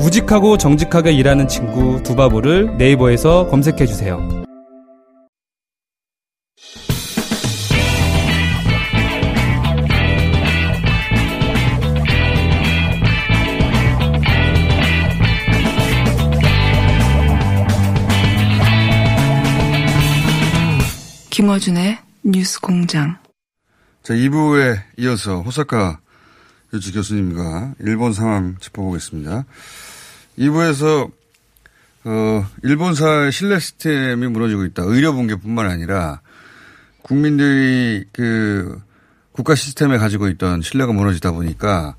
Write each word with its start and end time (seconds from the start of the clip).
우직하고 0.00 0.58
정직하게 0.58 1.12
일하는 1.12 1.48
친구 1.48 2.02
두바보를 2.02 2.76
네이버에서 2.76 3.48
검색해 3.48 3.86
주세요. 3.86 4.20
김어준의 21.30 21.98
뉴스 22.22 22.60
공장. 22.60 23.18
자, 24.04 24.14
2부에 24.14 24.76
이어서 24.98 25.40
호사카 25.40 25.98
유지 26.74 26.92
교수님과 26.92 27.74
일본 27.80 28.12
상황 28.12 28.56
짚어보겠습니다. 28.60 29.44
2부에서, 30.38 31.10
어, 32.04 32.46
일본사의 32.64 33.30
신뢰 33.32 33.58
시스템이 33.60 34.26
무너지고 34.26 34.64
있다. 34.64 34.82
의료 34.84 35.14
붕괴뿐만 35.14 35.70
아니라 35.70 36.20
국민들이 37.02 38.04
그 38.12 38.80
국가 39.32 39.54
시스템에 39.54 39.98
가지고 39.98 40.28
있던 40.28 40.62
신뢰가 40.62 40.92
무너지다 40.92 41.32
보니까 41.32 41.94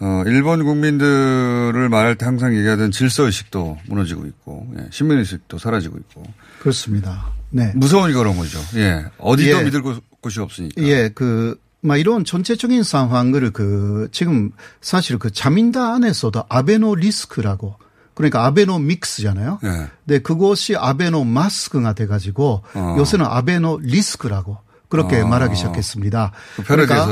어, 0.00 0.22
일본 0.26 0.64
국민들을 0.64 1.88
말할 1.88 2.16
때 2.16 2.26
항상 2.26 2.54
얘기하던 2.56 2.90
질서 2.90 3.22
의식도 3.24 3.78
무너지고 3.86 4.26
있고, 4.26 4.70
예, 4.78 4.88
신민의식도 4.90 5.56
사라지고 5.56 5.96
있고. 5.98 6.24
그렇습니다. 6.58 7.30
네. 7.50 7.72
무서우니까 7.76 8.18
그런 8.18 8.36
거죠. 8.36 8.58
예. 8.74 9.06
어디도 9.18 9.58
예. 9.60 9.62
믿을 9.64 9.82
곳- 9.82 10.02
곳이 10.20 10.40
없으니까. 10.40 10.82
예, 10.82 11.08
그, 11.14 11.58
막 11.84 11.98
이런 11.98 12.24
전체적인 12.24 12.82
상황을 12.82 13.50
그, 13.50 14.08
지금 14.10 14.50
사실 14.80 15.18
그 15.18 15.30
자민당 15.30 15.92
안에서도 15.92 16.44
아베노 16.48 16.94
리스크라고 16.94 17.76
그러니까 18.14 18.46
아베노 18.46 18.78
믹스잖아요. 18.78 19.58
예. 19.64 19.90
네, 20.04 20.18
그것이 20.20 20.76
아베노 20.76 21.24
마스크가 21.24 21.92
돼가지고 21.92 22.62
어. 22.74 22.96
요새는 22.98 23.26
아베노 23.26 23.80
리스크라고 23.82 24.56
그렇게 24.88 25.20
어. 25.20 25.26
말하기 25.26 25.56
시작했습니다. 25.56 26.32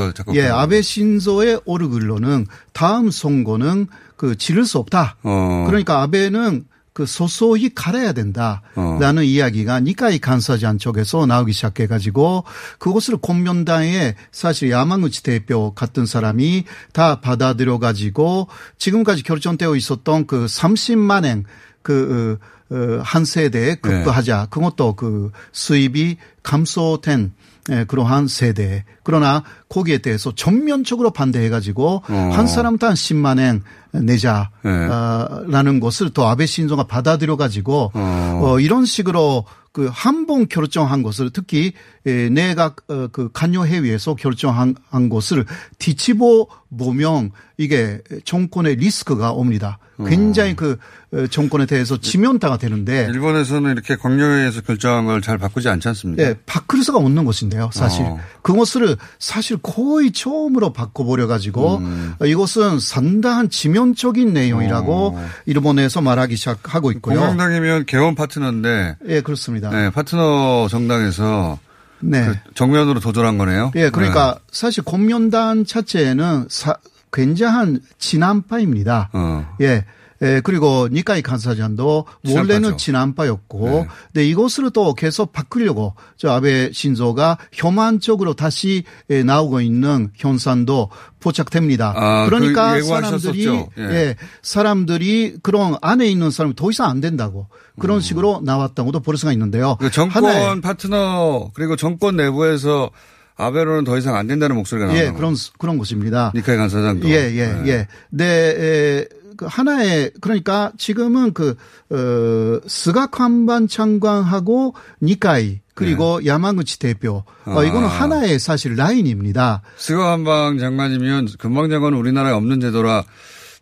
그 0.07 0.13
자꾸 0.15 0.35
예, 0.35 0.47
아베 0.47 0.81
신조의 0.81 1.61
오르글로는 1.65 2.47
다음 2.71 3.11
선거는 3.11 3.87
그 4.15 4.37
지를 4.37 4.65
수 4.65 4.79
없다. 4.79 5.17
어. 5.21 5.65
그러니까 5.67 6.01
아베는 6.01 6.65
그 6.93 7.05
소소히 7.07 7.73
갈아야 7.73 8.13
된다라는 8.13 9.17
어. 9.17 9.23
이야기가 9.23 9.79
니카이 9.79 10.19
간사장 10.19 10.77
쪽에서 10.77 11.25
나오기 11.25 11.51
시작해가지고 11.51 12.43
그것을 12.77 13.17
공면당에 13.17 14.15
사실 14.31 14.69
야마구치 14.69 15.23
대표 15.23 15.73
같은 15.73 16.05
사람이 16.05 16.65
다 16.93 17.19
받아들여가지고 17.19 18.47
지금까지 18.77 19.23
결정되어 19.23 19.75
있었던 19.75 20.27
그 20.27 20.45
30만 20.45 21.25
엔 21.25 21.45
그, 21.81 22.39
어, 22.71 22.75
어, 22.75 23.01
한 23.03 23.25
세대에 23.25 23.75
급부하자. 23.75 24.47
그것도 24.49 24.95
그 24.95 25.31
수입이 25.51 26.17
감소된 26.41 27.33
예, 27.33 27.52
그러한 27.87 28.27
세대. 28.27 28.83
그러나 29.03 29.43
거기에 29.69 29.99
대해서 29.99 30.33
전면적으로 30.35 31.11
반대해가지고 31.11 32.03
어. 32.09 32.29
한 32.33 32.47
사람당 32.47 32.93
10만 32.93 33.39
엔 33.39 33.63
내자. 33.91 34.49
네. 34.63 34.69
어, 34.71 35.43
라는 35.47 35.79
것을 35.79 36.09
또 36.09 36.27
아베 36.27 36.45
신조가 36.45 36.83
받아들여 36.87 37.37
가지고 37.37 37.91
어. 37.93 38.41
어, 38.43 38.59
이런 38.59 38.85
식으로 38.85 39.45
그 39.71 39.89
한 39.89 40.27
번 40.27 40.47
결정한 40.47 41.01
것을 41.01 41.31
특히 41.31 41.67
에, 41.67 41.71
내각 42.03 42.77
어, 42.89 43.07
그 43.11 43.29
간여회의에서 43.31 44.15
결정한 44.15 44.75
한 44.89 45.09
것을 45.09 45.45
뒤집어 45.79 46.47
보면 46.77 47.31
이게 47.57 48.01
정권의 48.25 48.75
리스크가 48.77 49.31
옵니다. 49.31 49.79
굉장히 50.07 50.55
그 50.55 50.77
어, 51.13 51.27
정권에 51.27 51.67
대해서 51.67 51.97
지면타가 51.97 52.57
되는데 52.57 53.07
일본에서는 53.11 53.71
이렇게 53.71 53.95
광역회의에서 53.95 54.61
결정한 54.61 55.05
걸 55.05 55.21
잘 55.21 55.37
바꾸지 55.37 55.69
않지 55.69 55.87
않습니까? 55.87 56.23
예, 56.23 56.35
바꿀 56.45 56.83
수가 56.83 56.97
없는 56.97 57.23
것인데요, 57.23 57.69
사실. 57.71 58.03
어. 58.03 58.19
그것을 58.41 58.97
사실 59.19 59.57
거의 59.61 60.11
처음으로 60.11 60.73
바꿔버려 60.73 61.27
가지고 61.27 61.77
음. 61.77 62.15
이것은 62.25 62.79
상당한 62.79 63.49
지면적인 63.49 64.33
내용이라고 64.33 65.15
어. 65.15 65.25
일본에서 65.45 66.01
말하기 66.01 66.35
시작하고 66.35 66.91
있고요. 66.93 67.19
공화당이면 67.19 67.85
개원 67.85 68.15
파트너인데, 68.15 68.97
예, 69.07 69.21
그렇습니다. 69.21 69.69
네, 69.69 69.89
파트너 69.91 70.67
정당에서 70.69 71.59
네. 72.03 72.25
그 72.25 72.53
정면으로 72.53 72.99
도전한 72.99 73.37
거네요. 73.37 73.71
예, 73.75 73.89
그러니까 73.89 74.37
사실 74.51 74.83
공면단 74.83 75.65
자체는 75.65 76.47
사, 76.49 76.75
굉장한 77.11 77.81
진안파입니다. 77.99 79.09
어. 79.13 79.55
예. 79.61 79.85
예, 80.23 80.41
그리고 80.43 80.87
니카이 80.91 81.21
간사장도 81.21 82.05
원래는 82.27 82.77
친한파죠. 82.77 82.77
진안파였고, 82.77 83.69
네. 83.69 83.87
근데 84.13 84.27
이것을 84.27 84.71
또 84.71 84.93
계속 84.93 85.31
바꾸려고 85.33 85.93
저 86.17 86.31
아베 86.31 86.71
신조가 86.71 87.37
혐한적으로 87.51 88.33
다시 88.33 88.83
예, 89.09 89.23
나오고 89.23 89.61
있는 89.61 90.09
현상도 90.15 90.89
포착됩니다. 91.19 91.93
아, 91.95 92.25
그러니까 92.25 92.73
그 92.73 92.83
사람들이. 92.83 93.47
예. 93.47 93.67
예, 93.79 94.15
사람들이 94.41 95.37
그런 95.43 95.75
안에 95.81 96.07
있는 96.07 96.31
사람이 96.31 96.55
더 96.55 96.71
이상 96.71 96.89
안 96.89 97.01
된다고 97.01 97.47
그런 97.79 98.01
식으로 98.01 98.41
나왔다고도 98.43 99.01
볼 99.01 99.17
수가 99.17 99.31
있는데요. 99.33 99.77
그 99.79 99.91
정권 99.91 100.61
파트너, 100.61 101.51
그리고 101.53 101.75
정권 101.75 102.15
내부에서 102.17 102.89
아베로는 103.35 103.83
더 103.83 103.97
이상 103.97 104.15
안 104.15 104.27
된다는 104.27 104.55
목소리가 104.55 104.87
나오는 104.87 105.05
예, 105.05 105.11
그런 105.11 105.35
그런 105.57 105.77
것입니다. 105.77 106.31
니카이 106.35 106.55
간사장도. 106.55 107.09
예, 107.09 107.31
예, 107.33 107.47
네. 107.47 107.67
예. 107.67 107.87
네, 108.11 108.25
에, 108.25 109.05
그 109.37 109.45
하나의 109.49 110.11
그러니까 110.21 110.71
지금은 110.77 111.33
그 111.33 111.55
어, 111.89 112.59
스가 112.67 113.07
관반 113.07 113.67
장관하고 113.67 114.75
니카이 115.01 115.59
그리고 115.75 116.23
야마구치 116.25 116.79
대표 116.79 117.23
어, 117.45 117.53
네. 117.53 117.59
아. 117.59 117.63
이거는 117.63 117.87
하나의 117.87 118.39
사실 118.39 118.75
라인입니다. 118.75 119.61
스가 119.77 120.11
관방 120.11 120.57
장관이면 120.57 121.29
관방 121.39 121.69
장관은 121.69 121.97
우리나라에 121.97 122.33
없는 122.33 122.59
제도라 122.59 123.03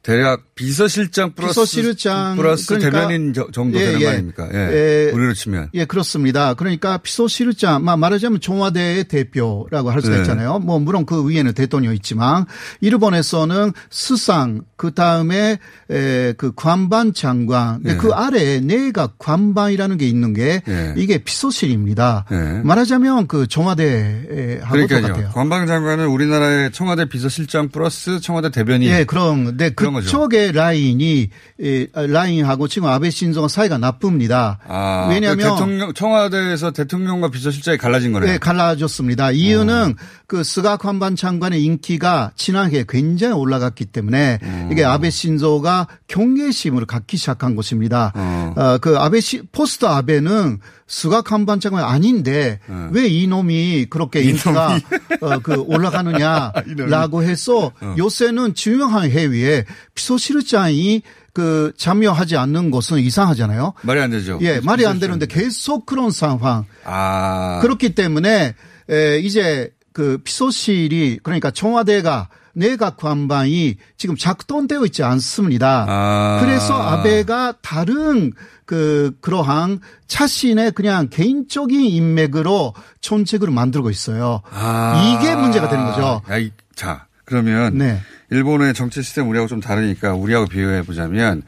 대략 0.04 0.56
비서실장 0.56 1.34
플러스 1.36 1.60
비서실장 1.62 2.36
플러스 2.36 2.68
그러니까 2.76 2.90
대변인 2.92 3.34
저- 3.34 3.48
정도 3.52 3.80
예, 3.80 3.86
되는 3.86 4.02
예. 4.02 4.06
거 4.06 4.12
아닙니까? 4.12 4.50
예. 4.52 4.58
예. 4.58 5.12
우리로 5.14 5.34
치면. 5.34 5.70
예, 5.76 5.86
그렇습니다. 5.86 6.56
그러니까 6.56 6.98
비서실장, 6.98 7.84
마- 7.86 7.96
말하자면 7.98 8.42
청와대의 8.42 9.04
대표라고 9.04 9.92
할 9.92 10.02
수가 10.02 10.16
네. 10.16 10.22
있잖아요. 10.22 10.58
뭐, 10.60 10.80
물론 10.80 11.06
그 11.06 11.30
위에는 11.30 11.54
대통령이 11.54 11.96
있지만, 11.98 12.46
일본에서는 12.82 13.74
수상, 13.92 14.62
그 14.76 14.92
다음에, 14.96 15.60
에, 15.92 16.34
그 16.34 16.52
관방 16.56 17.14
장관, 17.14 17.76
근데 17.84 17.94
네. 17.94 17.98
그 17.98 18.10
아래에 18.12 18.60
내각 18.62 19.20
관방이라는 19.20 19.98
게 19.98 20.08
있는 20.08 20.34
게, 20.34 20.64
네. 20.66 20.94
이게 20.98 21.20
비서실입니다. 21.20 22.26
네. 22.32 22.62
말하자면 22.64 23.28
그 23.28 23.46
청와대하고. 23.48 24.88
똑같아요. 24.88 25.30
관방 25.34 25.68
장관은 25.68 26.08
우리나라의 26.08 26.72
청와대 26.72 27.06
비서실장 27.06 27.70
플러스 27.70 28.20
청와대 28.20 28.50
대변인. 28.50 28.90
예, 28.90 29.04
그럼, 29.04 29.58
네, 29.58 29.70
그 29.70 29.91
그런 29.94 30.06
그쪽의 30.06 30.52
라인이 30.54 31.30
에, 31.62 31.88
라인하고 31.94 32.68
지금 32.68 32.88
아베 32.88 33.10
신조가 33.10 33.48
사이가 33.48 33.78
나쁩니다. 33.78 34.60
아, 34.68 35.08
왜냐하면 35.10 35.46
그 35.46 35.52
대통령 35.52 35.94
청와대에서 35.94 36.72
대통령과 36.72 37.30
비서실장이 37.30 37.78
갈라진 37.78 38.12
거네요. 38.12 38.32
네, 38.32 38.38
갈라졌습니다. 38.38 39.32
이유는 39.32 39.96
그 40.28 40.44
스가 40.44 40.78
관방 40.78 41.16
장관의 41.16 41.64
인기가 41.64 42.32
지난해 42.36 42.86
굉장히 42.88 43.34
올라갔기 43.34 43.86
때문에 43.86 44.40
이게 44.72 44.84
아베 44.84 45.10
신조가 45.10 45.88
경계심을 46.08 46.86
갖기 46.86 47.18
시작한 47.18 47.56
것입니다. 47.56 48.12
어. 48.16 48.54
어, 48.56 48.78
그 48.80 48.98
아베 48.98 49.20
시, 49.20 49.42
포스트 49.52 49.86
아베는 49.86 50.60
스가 50.88 51.22
관반 51.22 51.62
장관이 51.62 51.86
아닌데 51.86 52.60
왜 52.92 53.08
이놈이 53.08 53.86
그렇게 53.90 54.22
인기가 54.22 54.78
어, 55.22 55.40
그 55.40 55.56
올라가느냐라고 55.62 57.24
해서 57.24 57.72
요새는 57.98 58.56
중요한 58.56 59.10
회의에 59.10 59.66
비서실장이 59.96 61.02
그 61.34 61.72
참여하지 61.78 62.36
않는 62.38 62.72
것은 62.72 63.00
이상하잖아요. 63.00 63.74
말이 63.84 64.00
안 64.02 64.12
되죠. 64.12 64.38
예, 64.42 64.60
말이 64.60 64.86
안. 64.86 65.00
되는데 65.00 65.26
계속 65.26 65.86
그런 65.86 66.12
상황. 66.12 66.66
아. 66.84 67.60
그렇기 67.62 67.96
때문에 67.96 68.54
에, 68.90 69.20
이제 69.20 69.72
그 69.94 70.20
비서실이 70.24 71.20
그러니까 71.24 71.52
청와대가 71.52 72.30
내각 72.54 72.98
관방이 72.98 73.78
지금 73.98 74.18
작동되어 74.18 74.84
있지 74.86 75.04
않습니다. 75.04 75.86
아. 75.88 76.40
그래서 76.42 76.74
아베가 76.82 77.54
다른 77.62 78.34
그 78.66 79.12
그러한 79.22 79.80
자신의 80.08 80.72
그냥 80.74 81.08
개인적인 81.10 81.80
인맥으로 81.82 82.74
정책을 83.00 83.50
만들고 83.52 83.90
있어요. 83.90 84.42
아. 84.54 85.02
이게 85.18 85.34
문제가 85.36 85.70
되는 85.70 85.86
거죠. 85.86 86.22
야, 86.30 86.38
이- 86.38 86.52
자, 86.76 87.06
그러면 87.26 87.78
네. 87.78 88.02
일본의 88.32 88.74
정치 88.74 89.04
시스템 89.04 89.30
우리하고 89.30 89.48
좀 89.48 89.60
다르니까 89.60 90.14
우리하고 90.14 90.48
비교해 90.48 90.82
보자면 90.82 91.44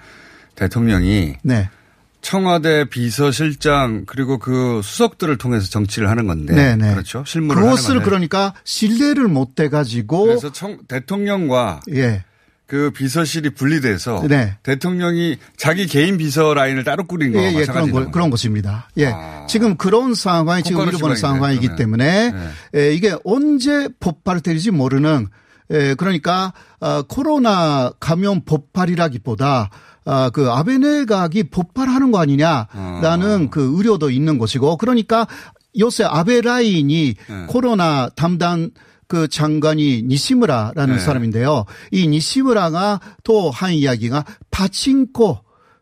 대통령이 0.56 1.36
네. 1.42 1.70
청와대 2.22 2.86
비서실장 2.86 4.04
그리고 4.06 4.38
그 4.38 4.82
수석들을 4.84 5.38
통해서 5.38 5.70
정치를 5.70 6.10
하는 6.10 6.28
건데 6.28 6.54
네, 6.54 6.76
네. 6.76 6.92
그렇죠. 6.92 7.24
실무를 7.26 7.62
그것을. 7.64 8.02
그러니까 8.02 8.54
신뢰를 8.64 9.28
못 9.28 9.56
돼 9.56 9.70
가지고 9.70 10.26
그래서 10.26 10.52
청, 10.52 10.78
대통령과 10.88 11.82
예. 11.94 12.24
그 12.66 12.92
비서실이 12.92 13.52
분리돼서 13.52 14.26
네. 14.28 14.56
대통령이 14.64 15.38
자기 15.58 15.86
개인 15.86 16.18
비서 16.18 16.54
라인을 16.54 16.84
따로 16.86 17.06
꾸린 17.06 17.32
거와 17.34 17.44
예, 17.44 17.56
예, 17.56 17.66
그런, 17.66 17.92
거. 17.92 18.10
그런 18.10 18.30
것입니다. 18.30 18.90
예. 18.98 19.08
아. 19.14 19.46
지금 19.48 19.76
그런 19.76 20.16
상황이 20.16 20.64
지금 20.64 20.88
일본의 20.88 21.18
상황이기. 21.18 21.76
때문에 21.76 22.32
네. 22.32 22.80
에, 22.80 22.94
이게 22.94 23.16
언제 23.26 23.90
폭발될지 24.00 24.72
모르는 24.72 25.28
에, 25.72 25.94
그러니까 25.96 26.54
어, 26.80 27.02
코로나 27.04 27.92
감염 28.00 28.42
폭발이라기보다 28.42 29.70
아, 30.06 30.30
그 30.32 30.52
아베 30.52 30.78
내각이 30.78 31.44
폭발하는 31.44 32.12
거 32.12 32.20
아니냐라는 32.20 33.46
어. 33.46 33.50
그 33.50 33.66
우려도 33.66 34.10
있는 34.10 34.38
것이고 34.38 34.78
그러니까 34.78 35.28
요새 35.80 36.04
아베 36.04 36.42
라인이 36.42 37.16
네. 37.30 37.46
코로나 37.48 38.10
담당 38.10 38.72
그 39.08 39.28
장관이 39.28 40.04
니시무라라는 40.04 40.96
네. 40.96 41.00
사람인데요. 41.02 41.66
이 41.92 42.08
니시무라가 42.08 43.00
또 43.24 43.50
한 43.50 43.74
이야기가 43.74 44.26
파친코 44.52 45.40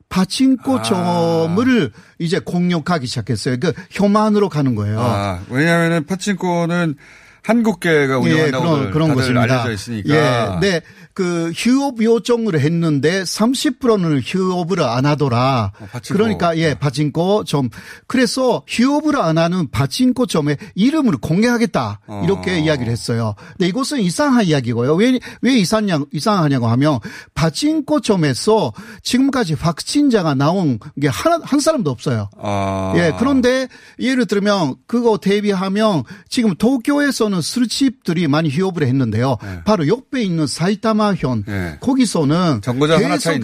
파친코 0.10 0.80
아. 0.80 0.81
점을 0.84 1.92
이제 2.19 2.39
공격하기 2.39 3.07
시작했어요. 3.07 3.57
그 3.60 3.74
혐한으로 3.89 4.50
가는 4.50 4.75
거예요. 4.75 5.00
아, 5.00 5.39
왜냐하면 5.50 6.06
파친코는 6.06 6.95
한국계가 7.43 8.19
운영한다고 8.19 8.65
예, 8.65 8.69
그런, 8.69 8.91
그런 8.91 9.07
다들 9.09 9.21
것입니다. 9.21 9.41
알려져 9.41 9.71
있으니까. 9.71 10.59
예, 10.61 10.69
네. 10.69 10.81
그 11.13 11.52
휴업 11.56 12.02
요청을 12.02 12.60
했는데 12.60 13.24
30%는 13.24 14.22
휴업을 14.22 14.81
안 14.81 15.06
하더라. 15.06 15.72
어. 15.80 15.88
그러니까 16.08 16.58
예, 16.58 16.74
파친코 16.74 17.44
점. 17.44 17.69
그래서 18.08 18.63
휴업을 18.68 19.18
안 19.18 19.38
하는 19.38 19.69
파친코 19.69 20.25
점의 20.25 20.58
이름을 20.75 21.18
공개하겠다. 21.18 22.00
이렇게 22.24 22.52
어. 22.52 22.58
이야기를 22.58 22.92
했어요. 22.92 23.36
근데 23.58 23.68
이것은 23.68 24.00
이상한 24.00 24.46
이야기고요. 24.46 24.96
왜, 24.96 25.19
왜 25.42 25.54
이상냐, 25.58 26.00
이상하냐고 26.12 26.68
하면 26.68 27.00
파친코 27.34 28.02
점에서 28.02 28.74
지금까지 29.04 29.56
확진자가 29.56 30.34
나온 30.34 30.80
게 31.02 31.08
한, 31.08 31.42
한 31.44 31.60
사람도 31.60 31.90
없어요. 31.92 32.30
아. 32.42 32.94
예, 32.96 33.13
그런데 33.19 33.68
예를 34.00 34.25
들면 34.25 34.75
그거 34.88 35.18
대비하면 35.18 36.04
지금 36.30 36.56
도쿄에서는 36.56 37.42
술집들이 37.42 38.28
많이 38.28 38.50
휴업을 38.50 38.84
했는데요. 38.88 39.38
바로 39.66 39.88
옆에 39.88 40.22
있는 40.24 40.48
사이타마 40.48 41.00
현 41.18 41.44
네. 41.45 41.77
거기서는. 41.81 42.62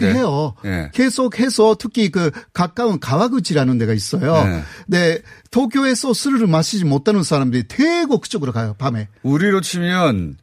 계속해요. 0.07 0.53
예. 0.65 0.91
계속해서 0.93 1.75
특히 1.79 2.09
그 2.09 2.31
가까운 2.53 2.99
가와구치라는 2.99 3.77
데가 3.77 3.93
있어요. 3.93 4.33
네. 4.43 4.63
네. 4.87 5.21
도쿄에서 5.51 6.13
술을 6.13 6.47
마시지 6.47 6.85
못하는 6.85 7.23
사람들이 7.23 7.63
대거 7.67 8.19
그쪽으로 8.19 8.51
가요. 8.51 8.75
밤에. 8.77 9.07
우리로 9.23 9.61
치면 9.61 10.37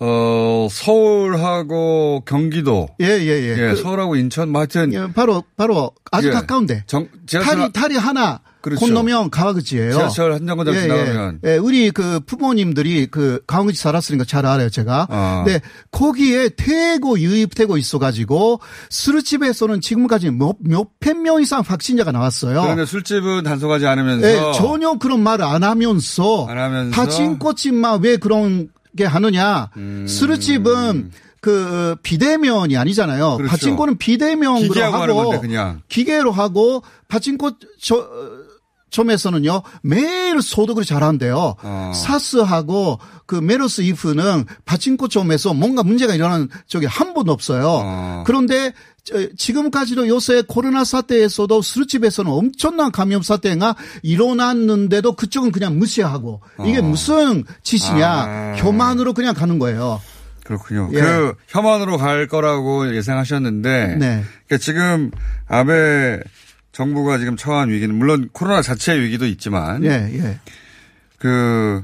어 0.00 0.68
서울하고 0.70 2.22
경기도 2.24 2.88
예, 3.00 3.06
예, 3.06 3.26
예. 3.26 3.48
예, 3.58 3.68
그, 3.70 3.76
서울하고 3.76 4.14
인천 4.16 4.48
뭐 4.50 4.60
하여튼 4.60 4.92
예, 4.94 5.12
바로 5.12 5.42
바로 5.56 5.90
아주 6.12 6.28
예. 6.28 6.32
가까운데. 6.32 6.84
정- 6.86 7.08
지하철 7.26 7.56
탈이 7.58 7.72
탈이 7.72 7.96
하나 7.96 8.40
그렇죠. 8.76 8.86
건너면 8.86 9.30
가와구치예요. 9.30 9.92
지하철 9.92 10.32
한 10.32 10.46
정거장 10.46 10.74
예, 10.74 10.80
지나가면 10.82 11.40
예. 11.44 11.52
예, 11.52 11.56
우리 11.56 11.90
그 11.90 12.20
부모님들이 12.20 13.06
그 13.06 13.40
강원지 13.46 13.80
살았으니까 13.80 14.24
잘 14.24 14.46
알아요, 14.46 14.70
제가. 14.70 15.06
아. 15.10 15.42
근데 15.44 15.60
거기에 15.90 16.50
대거 16.50 17.18
유입되고 17.18 17.76
있어가지고 17.76 18.60
술집에서는 18.90 19.80
지금까지 19.80 20.30
몇, 20.30 20.56
몇백 20.60 21.20
명 21.20 21.40
이상 21.40 21.62
확진자가 21.66 22.12
나왔어요. 22.12 22.62
그런데 22.62 22.84
술집은 22.84 23.44
단속하지 23.44 23.86
않으면서 23.86 24.28
예, 24.28 24.52
전혀 24.54 24.94
그런 24.94 25.22
말을 25.22 25.44
안 25.44 25.62
하면서, 25.62 26.46
안 26.48 26.58
하면서 26.58 26.90
파친코집만 26.94 28.02
왜 28.02 28.16
그런 28.16 28.68
게 28.96 29.04
하느냐. 29.04 29.70
술집은 30.06 31.12
그 31.40 31.94
비대면이 32.02 32.76
아니잖아요. 32.76 33.32
음. 33.32 33.36
그렇죠. 33.36 33.50
파친코는 33.52 33.98
비대면으로 33.98 34.82
하고. 34.82 35.34
기계로 35.88 36.32
하고 36.32 36.82
파친코 37.06 37.52
저 37.80 38.08
점에서는요 38.90 39.62
매일 39.82 40.40
소독을 40.42 40.84
잘한대요. 40.84 41.56
어. 41.62 41.92
사스하고 41.94 42.98
그 43.26 43.34
메르스 43.36 43.82
이프는 43.82 44.46
파친코 44.64 45.08
점에서 45.08 45.52
뭔가 45.54 45.82
문제가 45.82 46.14
일어나는 46.14 46.48
적이 46.66 46.86
한 46.86 47.14
번도 47.14 47.32
없어요. 47.32 47.64
어. 47.84 48.24
그런데 48.26 48.72
저- 49.04 49.28
지금까지도 49.36 50.06
요새 50.08 50.42
코로나 50.46 50.84
사태에서도 50.84 51.62
술집에서는 51.62 52.30
엄청난 52.30 52.92
감염 52.92 53.22
사태가 53.22 53.74
일어났는데도 54.02 55.12
그쪽은 55.16 55.50
그냥 55.52 55.78
무시하고 55.78 56.40
이게 56.66 56.80
무슨 56.80 57.44
짓이냐 57.62 58.06
아. 58.08 58.54
혐한으로 58.58 59.14
그냥 59.14 59.34
가는 59.34 59.58
거예요. 59.58 60.00
그렇군요. 60.44 60.88
예. 60.94 61.00
그 61.00 61.34
혐한으로 61.48 61.98
갈 61.98 62.26
거라고 62.26 62.94
예상하셨는데 62.96 63.96
네. 63.98 64.24
그러니까 64.46 64.58
지금 64.64 65.10
아베 65.46 66.20
정부가 66.78 67.18
지금 67.18 67.36
처한 67.36 67.70
위기는 67.70 67.92
물론 67.92 68.28
코로나 68.32 68.62
자체의 68.62 69.00
위기도 69.00 69.26
있지만 69.26 69.84
예, 69.84 70.08
예. 70.12 70.38
그 71.18 71.82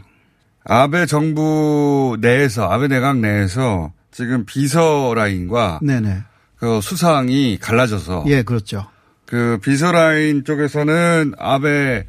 아베 0.62 1.04
정부 1.06 2.16
내에서 2.20 2.70
아베 2.70 2.86
내각 2.86 3.18
내에서 3.18 3.92
지금 4.12 4.44
비서 4.46 5.12
라인과 5.16 5.80
네네. 5.82 6.22
그 6.58 6.80
수상이 6.80 7.58
갈라져서 7.60 8.26
예, 8.28 8.44
그렇죠. 8.44 8.86
그 9.26 9.58
비서 9.60 9.90
라인 9.90 10.44
쪽에서는 10.44 11.32
아베 11.38 12.06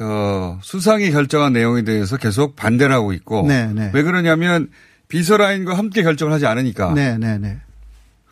어, 0.00 0.58
수상이 0.62 1.12
결정한 1.12 1.52
내용에 1.52 1.82
대해서 1.82 2.16
계속 2.16 2.56
반대를 2.56 2.92
하고 2.92 3.12
있고 3.12 3.46
네, 3.46 3.68
네. 3.72 3.92
왜 3.94 4.02
그러냐면 4.02 4.68
비서 5.06 5.36
라인과 5.36 5.78
함께 5.78 6.02
결정을 6.02 6.32
하지 6.32 6.46
않으니까 6.46 6.92
네, 6.92 7.16
네, 7.18 7.38
네. 7.38 7.60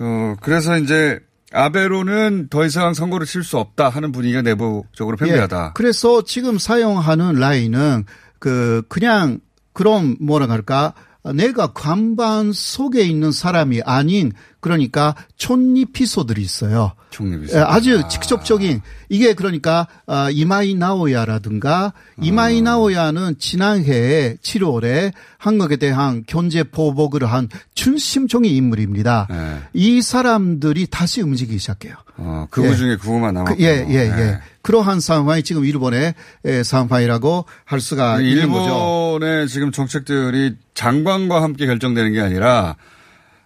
어, 0.01 0.35
그래서 0.41 0.77
이제 0.79 1.21
아베로는 1.53 2.49
더 2.49 2.65
이상 2.65 2.95
선거를 2.95 3.27
칠 3.27 3.43
수 3.43 3.59
없다 3.59 3.89
하는 3.89 4.13
분위기가 4.13 4.43
내부적으로 4.43 5.17
팽배하다. 5.17 5.67
예. 5.67 5.71
그래서 5.75 6.23
지금 6.23 6.59
사용하는 6.59 7.35
라인은 7.35 8.05
그 8.39 8.83
그냥 8.89 9.41
그런 9.73 10.17
뭐라 10.21 10.49
할까 10.49 10.95
내가 11.35 11.69
관반 11.73 12.53
속에 12.53 13.03
있는 13.03 13.33
사람이 13.33 13.83
아닌 13.85 14.33
그러니까 14.63 15.15
촌리피소들이 15.37 16.41
있어요. 16.41 16.93
총리비서. 17.11 17.59
예, 17.59 17.63
아주 17.63 18.03
직접적인 18.09 18.81
이게 19.09 19.35
그러니까 19.35 19.89
아, 20.07 20.31
이마이 20.31 20.75
나오야라든가 20.75 21.93
이마이 22.23 22.63
나오야는 22.63 23.37
지난해 23.39 24.37
7월에 24.37 25.13
한국에 25.37 25.77
대한 25.77 26.23
경제 26.27 26.63
보복을 26.63 27.27
한 27.27 27.49
중심적인 27.75 28.51
인물입니다. 28.51 29.27
네. 29.29 29.59
이 29.75 30.01
사람들이 30.01 30.87
다시 30.87 31.21
움직이기 31.23 31.59
시작해요. 31.59 31.97
어, 32.17 32.47
그거 32.49 32.69
예. 32.69 32.77
중에 32.77 32.97
그거만 32.97 33.35
남았고. 33.35 33.57
그, 33.57 33.63
예, 33.63 33.85
예, 33.89 33.95
예. 33.95 34.39
그러한 34.63 35.01
상황이 35.01 35.43
지금 35.43 35.65
일본의 35.65 36.15
예, 36.45 36.63
상황이라고 36.63 37.47
할 37.65 37.81
수가 37.81 38.21
있는 38.21 38.53
거죠. 38.53 39.19
일본의 39.19 39.49
지금 39.49 39.73
정책들이 39.73 40.55
장관과 40.75 41.43
함께 41.43 41.67
결정되는 41.67 42.13
게 42.13 42.21
아니라 42.21 42.77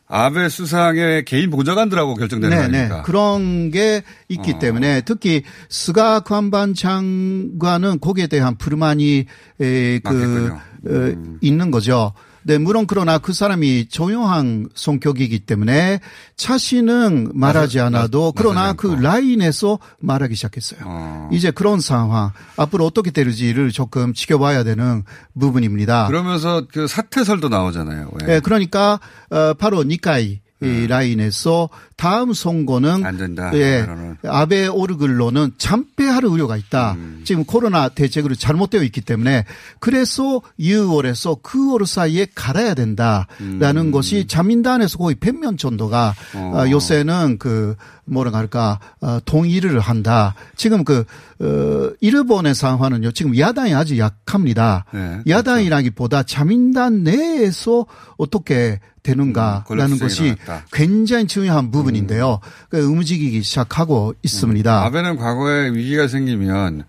아베 0.09 0.49
수상의 0.49 1.25
개인 1.25 1.51
보좌관들하고 1.51 2.15
결정되는 2.15 2.57
네, 2.57 2.69
네. 2.69 2.79
거니까. 2.89 3.03
그런 3.03 3.71
게 3.71 4.03
있기 4.29 4.53
어. 4.53 4.59
때문에 4.59 5.01
특히 5.03 5.43
스가 5.69 6.21
관반 6.21 6.75
장관은 6.75 7.99
거기에 8.01 8.29
대한 8.29 8.57
불만이 8.57 9.27
에, 9.61 9.99
그 9.99 10.09
많겠군요. 10.09 10.61
어, 10.89 11.39
있는 11.41 11.71
거죠. 11.73 12.13
네, 12.47 12.59
물론 12.59 12.87
그러나 12.87 13.19
그 13.19 13.33
사람이 13.33 13.89
조용한 13.89 14.69
성격이기 14.73 15.41
때문에 15.41 15.99
자신은 16.37 17.33
말하지 17.35 17.81
않아도 17.81 18.33
그러나 18.37 18.73
그 18.73 18.93
않고. 18.93 19.03
라인에서 19.03 19.81
말하기 19.99 20.37
시작했어요. 20.37 20.81
어. 20.85 21.29
이제 21.33 21.51
그런 21.51 21.81
상황 21.81 22.31
앞으로 22.57 22.87
어떻게 22.87 23.11
되는지를 23.11 23.73
조금 23.73 24.15
지켜봐야 24.15 24.63
되는 24.63 25.03
부분입니다. 25.39 26.07
그러면서 26.07 26.63
그 26.73 26.87
사퇴설도 26.87 27.49
나오잖아요. 27.49 28.11
왜? 28.23 28.37
예, 28.37 28.41
그러니까 28.41 29.01
어, 29.31 29.55
바로 29.55 29.83
니카이 29.83 30.41
이 30.63 30.87
라인에서 30.87 31.69
다음 31.97 32.35
선거는 32.35 33.07
안 33.07 33.17
된다. 33.17 33.51
예, 33.55 33.83
그러면은. 33.83 34.17
아베 34.27 34.67
오르글로는 34.67 35.53
참패할 35.57 36.27
우려가 36.27 36.57
있다. 36.59 36.93
음. 36.93 37.23
지금 37.25 37.45
코로나 37.45 37.89
대책으로 37.89 38.35
잘못되어 38.35 38.83
있기 38.83 39.01
때문에 39.01 39.47
그래서 39.79 40.43
2월에서 40.61 41.41
9월 41.43 41.87
사이에 41.87 42.27
갈아야 42.35 42.75
된다라는 42.75 43.77
음. 43.77 43.91
것이 43.93 44.27
자민당에서 44.27 44.99
거의 44.99 45.15
백면 45.15 45.57
정도가 45.57 46.15
어. 46.35 46.53
어, 46.55 46.71
요새는 46.71 47.39
그 47.39 47.77
뭐라 48.05 48.31
할까 48.33 48.79
어, 49.01 49.19
동의를 49.25 49.81
한다. 49.81 50.35
지금 50.55 50.85
그 50.85 51.05
어, 51.41 51.91
일본의 52.01 52.55
상황은요. 52.55 53.13
지금 53.13 53.39
야당이 53.39 53.75
아주 53.75 53.99
약합니다. 53.99 54.85
네, 54.93 55.01
그렇죠. 55.01 55.23
야당이라기보다 55.31 56.23
자민당 56.25 57.05
내에서 57.05 57.87
어떻게 58.17 58.81
되는가라는 59.03 59.93
음, 59.93 59.99
것이. 59.99 60.35
굉장히 60.73 61.27
중요한 61.27 61.71
부분 61.71 61.86
인데요. 61.95 62.41
그 62.71 62.79
움직이기 62.79 63.43
시작하고 63.43 64.15
있습니다. 64.23 64.85
아베는 64.85 65.17
과거에 65.17 65.71
위기가 65.71 66.09
생기면 66.09 66.85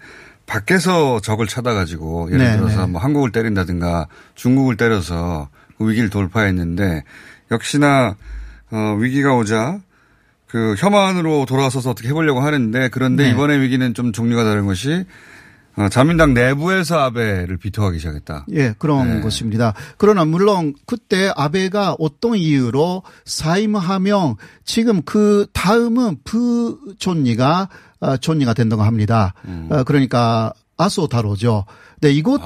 밖에서 0.47 1.19
적을 1.19 1.45
찾아가지고 1.45 2.29
예를 2.31 2.45
네, 2.45 2.57
들어서 2.57 2.85
네. 2.85 2.91
뭐 2.93 3.01
한국을 3.01 3.31
때린다든가 3.31 4.07
중국을 4.35 4.77
때려서 4.77 5.49
그 5.77 5.89
위기를 5.89 6.09
돌파했는데 6.09 7.03
역시나 7.51 8.15
어, 8.71 8.97
위기가 8.99 9.35
오자 9.35 9.79
그 10.47 10.75
혐한으로 10.77 11.45
돌아서서 11.45 11.91
어떻게 11.91 12.07
해보려고 12.07 12.39
하는데 12.39 12.89
그런데 12.89 13.25
네. 13.25 13.31
이번에 13.31 13.59
위기는 13.59 13.93
좀 13.93 14.13
종류가 14.13 14.45
다른 14.45 14.65
것이 14.65 14.89
어, 14.89 15.05
자민당 15.91 16.33
내부에서 16.33 16.99
아베를 16.99 17.57
비토하기 17.57 17.99
시작했다. 17.99 18.47
예, 18.53 18.73
그런 18.79 19.17
네. 19.17 19.21
것입니다. 19.21 19.73
그러나 19.97 20.25
물론 20.25 20.73
그때 20.85 21.31
아베가 21.35 21.95
어떤 21.99 22.35
이유로 22.35 23.03
사임하면 23.25 24.35
지금 24.65 25.03
그 25.03 25.45
다음은 25.53 26.17
부존니가 26.23 27.69
아, 27.99 28.17
존니가 28.17 28.53
된다고 28.53 28.83
합니다. 28.83 29.33
어, 29.69 29.83
그러니까 29.83 30.53
아소다로죠. 30.77 31.65
네, 31.99 32.11
이것도 32.11 32.41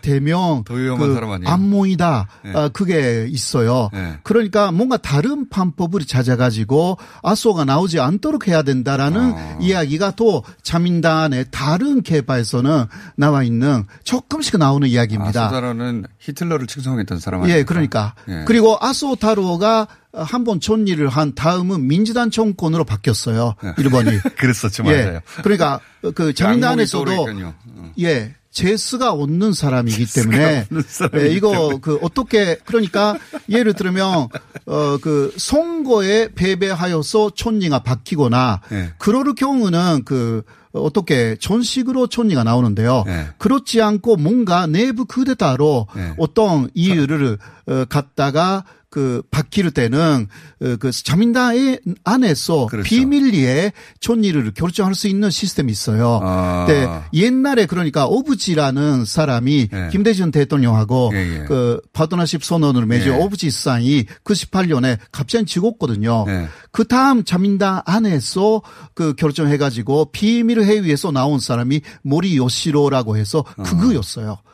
되면 0.00 0.64
더 0.64 0.74
위험한 0.74 1.42
그? 1.42 1.48
암몽이다. 1.48 2.28
네. 2.44 2.52
아, 2.54 2.68
그게 2.68 3.26
있어요. 3.28 3.90
네. 3.92 4.18
그러니까 4.22 4.72
뭔가 4.72 4.96
다른 4.96 5.48
방법을 5.48 6.04
찾아가지고 6.06 6.96
아소가 7.22 7.64
나오지 7.64 8.00
않도록 8.00 8.48
해야 8.48 8.62
된다라는 8.62 9.20
아. 9.20 9.58
이야기가 9.60 10.12
또 10.12 10.42
자민당의 10.62 11.46
다른 11.50 12.02
개파에서는 12.02 12.86
나와 13.16 13.42
있는 13.42 13.84
조금씩 14.02 14.58
나오는 14.58 14.88
이야기입니다. 14.88 15.46
아소다로는 15.46 16.06
히틀러를 16.20 16.66
칭송했던 16.66 17.18
사람 17.18 17.42
아니에요? 17.42 17.58
예, 17.58 17.64
그러니까. 17.64 18.14
예. 18.28 18.44
그리고 18.46 18.78
아소타로가 18.80 19.88
한번 20.12 20.60
존리를 20.60 21.06
한 21.08 21.34
다음은 21.34 21.86
민주당 21.86 22.30
정권으로 22.30 22.84
바뀌었어요. 22.84 23.54
일본이. 23.78 24.18
그랬었죠, 24.38 24.84
예. 24.86 25.04
맞아요. 25.04 25.20
그러니까 25.42 25.80
그 26.14 26.32
떠오르니까요. 26.34 27.54
어. 27.76 27.92
예. 28.00 28.34
재수가 28.50 29.12
없는 29.12 29.52
사람이기 29.52 30.06
때문에 30.06 30.66
없는 30.70 30.84
예, 31.20 31.28
이거 31.28 31.52
때문에. 31.52 31.78
그 31.80 31.98
어떻게 32.02 32.56
그러니까 32.64 33.16
예를 33.48 33.74
들면 33.74 34.28
어 34.66 34.98
그 35.00 35.32
선거에 35.36 36.28
패배하여서 36.34 37.30
촌리가 37.34 37.80
바뀌거나 37.80 38.60
예. 38.72 38.92
그럴 38.98 39.34
경우는 39.34 40.02
그 40.04 40.42
어떻게 40.72 41.36
전식으로 41.40 42.06
촌리가 42.08 42.44
나오는데요. 42.44 43.04
예. 43.06 43.28
그렇지 43.38 43.80
않고 43.80 44.16
뭔가 44.16 44.66
내부 44.66 45.04
쿠데타로 45.04 45.86
예. 45.96 46.14
어떤 46.18 46.68
이유를 46.74 47.38
어, 47.66 47.84
갖다가 47.88 48.64
그 48.90 49.22
바뀔 49.30 49.70
때는 49.70 50.26
어, 50.62 50.76
그 50.80 50.90
자민당의 50.90 51.80
안에서 52.04 52.66
그렇죠. 52.66 52.88
비밀리에 52.88 53.72
촌리를 54.00 54.52
결정할 54.54 54.94
수 54.94 55.08
있는 55.08 55.30
시스템이 55.30 55.70
있어요. 55.70 56.20
아. 56.22 56.64
네, 56.66 56.86
옛날에 57.12 57.66
그러니까 57.66 58.06
오브지라는 58.06 59.04
사람이 59.04 59.68
예. 59.72 59.88
김대중 59.92 60.30
대통령하고 60.30 61.10
예, 61.12 61.18
예. 61.18 61.44
그 61.44 61.80
파트너십 61.92 62.42
선언을 62.42 62.86
맺은 62.86 63.12
예. 63.12 63.16
오브지상이 63.16 64.06
98년에 64.24 64.98
갑자기 65.12 65.44
죽었거든요. 65.44 66.24
예. 66.28 66.48
그 66.72 66.86
다음 66.86 67.24
자민당 67.24 67.82
안에서 67.84 68.62
그 68.94 69.14
결정해가지고 69.14 70.12
비밀 70.12 70.62
회의에서 70.62 71.10
나온 71.12 71.40
사람이 71.40 71.82
모리 72.02 72.38
요시로라고 72.38 73.18
해서 73.18 73.44
그거였어요. 73.62 74.38
예. 74.42 74.47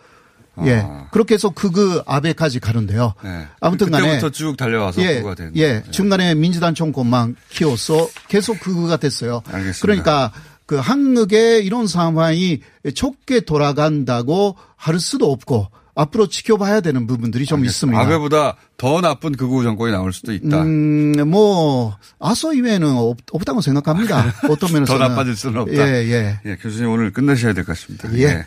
아. 0.56 1.08
그렇게 1.10 1.34
해서 1.34 1.50
그거 1.50 2.02
아베까지 2.06 2.60
가는데요. 2.60 3.14
예. 3.24 3.48
아무튼 3.60 3.90
간에 3.90 4.06
그때부터 4.06 4.30
쭉 4.30 4.56
달려와서 4.56 5.02
예, 5.02 5.16
그거가 5.16 5.34
되는 5.34 5.52
예, 5.56 5.68
거예요. 5.80 5.82
중간에 5.90 6.34
민주당 6.34 6.74
정권만 6.74 7.36
키워서 7.50 8.08
계속 8.28 8.60
그거가 8.60 8.96
됐어요. 8.96 9.42
알겠습니다. 9.46 9.80
그러니까 9.82 10.32
그 10.66 10.76
한국의 10.76 11.64
이런 11.66 11.86
상황이 11.86 12.60
좁게 12.94 13.40
돌아간다고 13.40 14.56
할 14.76 14.98
수도 15.00 15.30
없고 15.30 15.68
앞으로 15.96 16.26
지켜봐야 16.26 16.80
되는 16.80 17.06
부분들이 17.06 17.44
좀 17.46 17.64
있습니다. 17.64 18.00
아베보다 18.00 18.56
더 18.76 19.00
나쁜 19.00 19.30
극우 19.32 19.62
정권이 19.62 19.92
나올 19.92 20.12
수도 20.12 20.32
있다. 20.32 20.62
음, 20.62 21.12
뭐 21.30 21.96
아소 22.18 22.52
이외에는 22.54 22.96
없, 22.96 23.18
없다고 23.30 23.60
생각합니다. 23.60 24.34
어떤 24.50 24.72
면에서 24.72 24.98
더 24.98 25.08
나빠질 25.08 25.36
수는 25.36 25.60
없다. 25.60 25.74
예, 25.74 26.04
예. 26.10 26.40
예, 26.44 26.56
교수님 26.56 26.90
오늘 26.90 27.12
끝내셔야 27.12 27.52
될 27.52 27.64
것 27.64 27.78
같습니다. 27.78 28.12
예. 28.18 28.44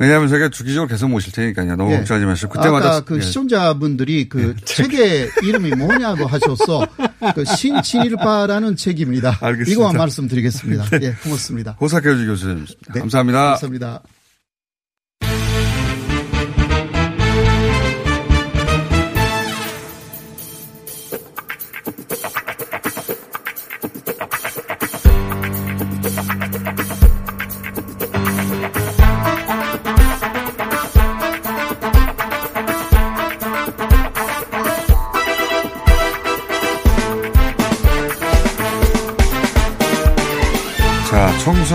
왜냐하면 0.00 0.28
저희가 0.28 0.48
주기적으로 0.48 0.88
계속 0.88 1.10
모실 1.10 1.30
테니까요. 1.30 1.76
너무 1.76 1.92
예. 1.92 1.98
걱정하지 1.98 2.24
마시고 2.24 2.52
그때마다 2.54 2.88
아까 2.88 3.00
그 3.02 3.18
예. 3.18 3.20
시청자분들이 3.20 4.30
그 4.30 4.56
책의 4.64 5.30
이름이 5.42 5.72
뭐냐고 5.72 6.26
하셔서 6.26 6.86
그 7.34 7.44
신친일파라는 7.44 8.76
책입니다. 8.76 9.36
알겠습니다. 9.42 9.70
이거만 9.70 9.98
말씀드리겠습니다. 9.98 10.86
예, 11.02 11.12
고맙습니다. 11.22 11.76
호사케우지 11.78 12.24
교수님이십니다. 12.24 12.94
네, 12.94 13.00
감사합니다. 13.00 13.44
감사합니다. 13.50 14.00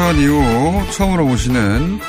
총선 0.06 0.22
이후 0.22 0.92
처음으로 0.92 1.26
모시는 1.26 2.00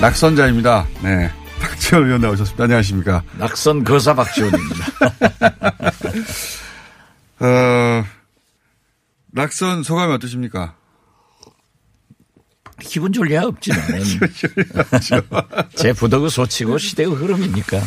낙선자입니다. 0.00 0.88
네. 1.04 1.30
박지원 1.60 2.06
의원 2.06 2.20
나오셨습니다. 2.20 2.64
안녕하십니까. 2.64 3.22
낙선 3.38 3.84
거사 3.84 4.12
박지원입니다. 4.12 4.86
어, 7.38 8.04
낙선 9.30 9.84
소감이 9.84 10.12
어떠십니까? 10.14 10.74
기분 12.80 13.12
리가 13.12 13.46
없지 13.46 13.70
나는. 13.70 14.02
제 15.76 15.92
부덕을 15.92 16.30
소치고 16.30 16.78
시대의 16.78 17.08
흐름이니까 17.08 17.78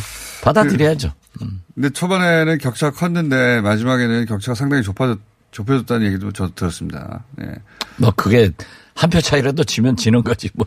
받아들여야죠. 0.44 1.12
음. 1.42 1.62
근데 1.74 1.90
초반에는 1.90 2.56
격차가 2.56 2.96
컸는데 2.96 3.60
마지막에는 3.60 4.24
격차가 4.24 4.54
상당히 4.54 4.82
좁아졌, 4.82 5.18
좁혀졌다는 5.50 6.06
얘기도 6.06 6.32
저도 6.32 6.54
들었습니다. 6.54 7.22
네. 7.36 7.52
뭐 7.98 8.10
그게 8.16 8.50
한 8.98 9.10
표 9.10 9.20
차이라도 9.20 9.62
지면 9.62 9.96
지는 9.96 10.24
거지 10.24 10.50
뭐. 10.54 10.66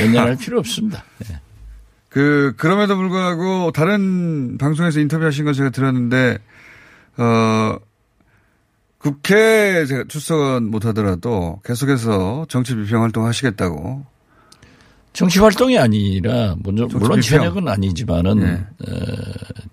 연연할 0.00 0.36
필요 0.36 0.58
없습니다. 0.58 1.04
예. 1.30 1.40
그, 2.08 2.54
그럼에도 2.56 2.96
불구하고 2.96 3.70
다른 3.70 4.58
방송에서 4.58 4.98
인터뷰하신 4.98 5.44
거 5.44 5.52
제가 5.52 5.70
들었는데, 5.70 6.38
어, 7.18 7.76
국회 8.98 9.86
제가 9.86 10.04
출석은 10.08 10.70
못 10.72 10.84
하더라도 10.86 11.60
계속해서 11.64 12.46
정치 12.48 12.74
비평 12.74 13.02
활동 13.02 13.26
하시겠다고. 13.26 14.04
정치 15.12 15.38
활동이 15.38 15.78
아니라 15.78 16.56
물론, 16.58 16.88
물론 16.92 17.20
비평. 17.20 17.38
현역은 17.40 17.68
아니지만은 17.68 18.42
예. 18.42 18.90
어, 18.90 18.96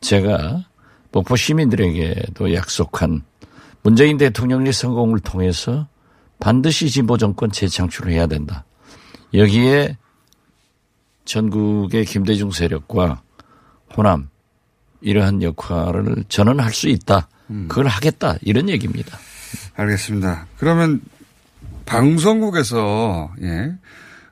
제가 0.02 0.64
목포 1.12 1.36
시민들에게도 1.36 2.54
약속한 2.54 3.24
문재인 3.82 4.18
대통령의 4.18 4.74
성공을 4.74 5.22
통해서 5.22 5.88
반드시 6.40 6.90
진보 6.90 7.18
정권 7.18 7.52
재창출을 7.52 8.12
해야 8.12 8.28
된다. 8.28 8.66
여기에 9.34 9.98
전국의 11.26 12.06
김대중 12.06 12.52
세력과 12.52 13.22
호남 13.96 14.30
이러한 15.02 15.42
역할을 15.44 16.26
저는 16.30 16.60
할 16.60 16.74
수 16.74 16.88
있다. 16.88 17.28
그걸 17.70 17.88
하겠다. 17.88 18.36
이런 18.42 18.70
얘기입니다. 18.70 19.18
알겠습니다. 19.76 20.48
그러면 20.58 21.02
방송국에서 21.86 23.32
예. 23.42 23.74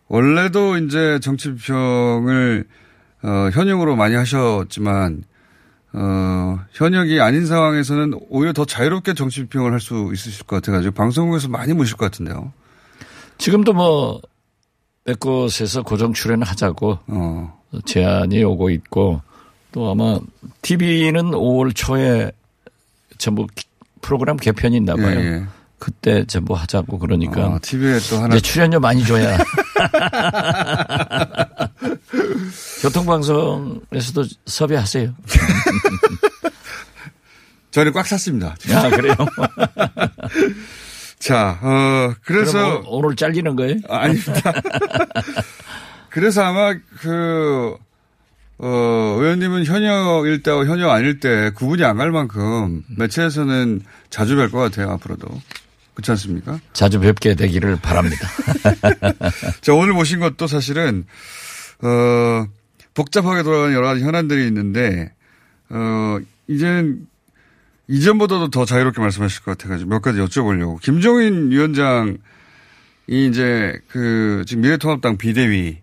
원래도 0.07 0.77
이제 0.77 1.19
정치 1.21 1.53
비평을 1.53 2.67
어, 3.24 3.50
현역으로 3.53 3.95
많이 3.95 4.15
하셨지만 4.15 5.24
어, 5.97 6.59
현역이 6.73 7.21
아닌 7.21 7.45
상황에서는 7.45 8.19
오히려 8.29 8.51
더 8.53 8.65
자유롭게 8.65 9.13
정치 9.13 9.43
비평을 9.45 9.71
할 9.71 9.79
수 9.79 10.09
있으실 10.13 10.45
것 10.45 10.57
같아가지고 10.57 10.93
방송국에서 10.93 11.47
많이 11.47 11.71
모실 11.73 11.95
것 11.95 12.05
같은데요. 12.11 12.51
지금도 13.37 13.71
뭐, 13.73 14.19
몇 15.05 15.19
곳에서 15.19 15.83
고정 15.83 16.11
출연을 16.13 16.45
하자고 16.47 16.97
어, 17.07 17.61
제안이 17.85 18.43
오고 18.43 18.71
있고 18.71 19.21
또 19.71 19.91
아마 19.91 20.19
TV는 20.63 21.31
5월 21.31 21.73
초에 21.75 22.31
전부 23.17 23.45
기- 23.55 23.65
프로그램 24.01 24.35
개편이 24.37 24.75
있나 24.77 24.95
예, 24.97 25.01
봐요. 25.01 25.19
예. 25.19 25.43
그때 25.77 26.25
전부 26.25 26.53
하자고 26.55 26.97
그러니까 26.99 27.47
어, 27.47 27.59
TV에 27.61 27.99
또 28.09 28.17
하나 28.17 28.35
이제 28.35 28.41
출연료 28.41 28.79
많이 28.79 29.03
줘야. 29.05 29.37
교통방송에서도 32.86 34.24
섭외하세요. 34.46 35.13
저는 37.72 37.92
꽉 37.94 38.06
찼습니다. 38.06 38.56
아, 38.74 38.89
그래요? 38.89 39.15
자, 41.20 41.60
어, 41.62 42.13
그래서 42.24 42.84
오늘 42.86 43.15
잘리는 43.15 43.56
거예요? 43.56 43.77
아, 43.89 44.04
아닙니다. 44.04 44.34
그래서 46.10 46.44
아마 46.44 46.74
그, 47.00 47.75
어, 48.60 48.68
의원님은 49.20 49.65
현역일 49.65 50.44
때와 50.44 50.65
현역 50.65 50.89
아닐 50.92 51.20
때 51.20 51.51
구분이 51.56 51.84
안 51.84 51.98
갈 51.98 52.12
만큼 52.12 52.84
매체에서는 52.98 53.82
자주 54.10 54.36
뵐 54.36 54.51
것 54.51 54.60
같아요, 54.60 54.92
앞으로도. 54.92 55.27
그렇지 55.96 56.12
않습니까? 56.12 56.60
자주 56.74 57.00
뵙게 57.00 57.36
되기를 57.36 57.77
바랍니다. 57.82 58.27
자, 59.62 59.74
오늘 59.74 59.94
모신 59.94 60.20
것도 60.20 60.46
사실은, 60.48 61.06
어, 61.82 62.46
복잡하게 62.95 63.43
돌아가는 63.43 63.75
여러 63.75 63.87
가지 63.87 64.03
현안들이 64.03 64.47
있는데, 64.47 65.13
어, 65.69 66.17
이제는 66.47 67.07
이전보다도 67.87 68.49
더 68.49 68.65
자유롭게 68.65 68.99
말씀하실 68.99 69.43
것 69.43 69.57
같아가지고 69.57 69.89
몇 69.89 70.01
가지 70.01 70.19
여쭤보려고. 70.19 70.81
김종인 70.81 71.51
위원장이 71.51 72.17
이제 73.07 73.79
그 73.87 74.43
지금 74.47 74.63
미래통합당 74.63 75.17
비대위 75.17 75.77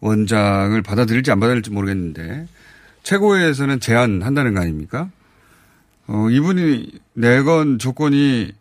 원장을 0.00 0.80
받아들일지 0.82 1.30
안 1.30 1.40
받아들일지 1.40 1.70
모르겠는데 1.70 2.46
최고위에서는 3.02 3.80
제안한다는 3.80 4.54
거 4.54 4.60
아닙니까? 4.60 5.10
어, 6.06 6.28
이분이 6.30 6.92
내건 7.14 7.78
조건이 7.78 8.52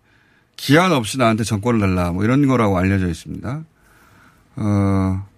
기한 0.55 0.91
없이 0.91 1.17
나한테 1.17 1.43
정권을 1.43 1.79
달라 1.79 2.11
뭐 2.11 2.23
이런 2.23 2.45
거라고 2.47 2.77
알려져 2.77 3.07
있습니다. 3.07 3.63
어, 4.57 5.28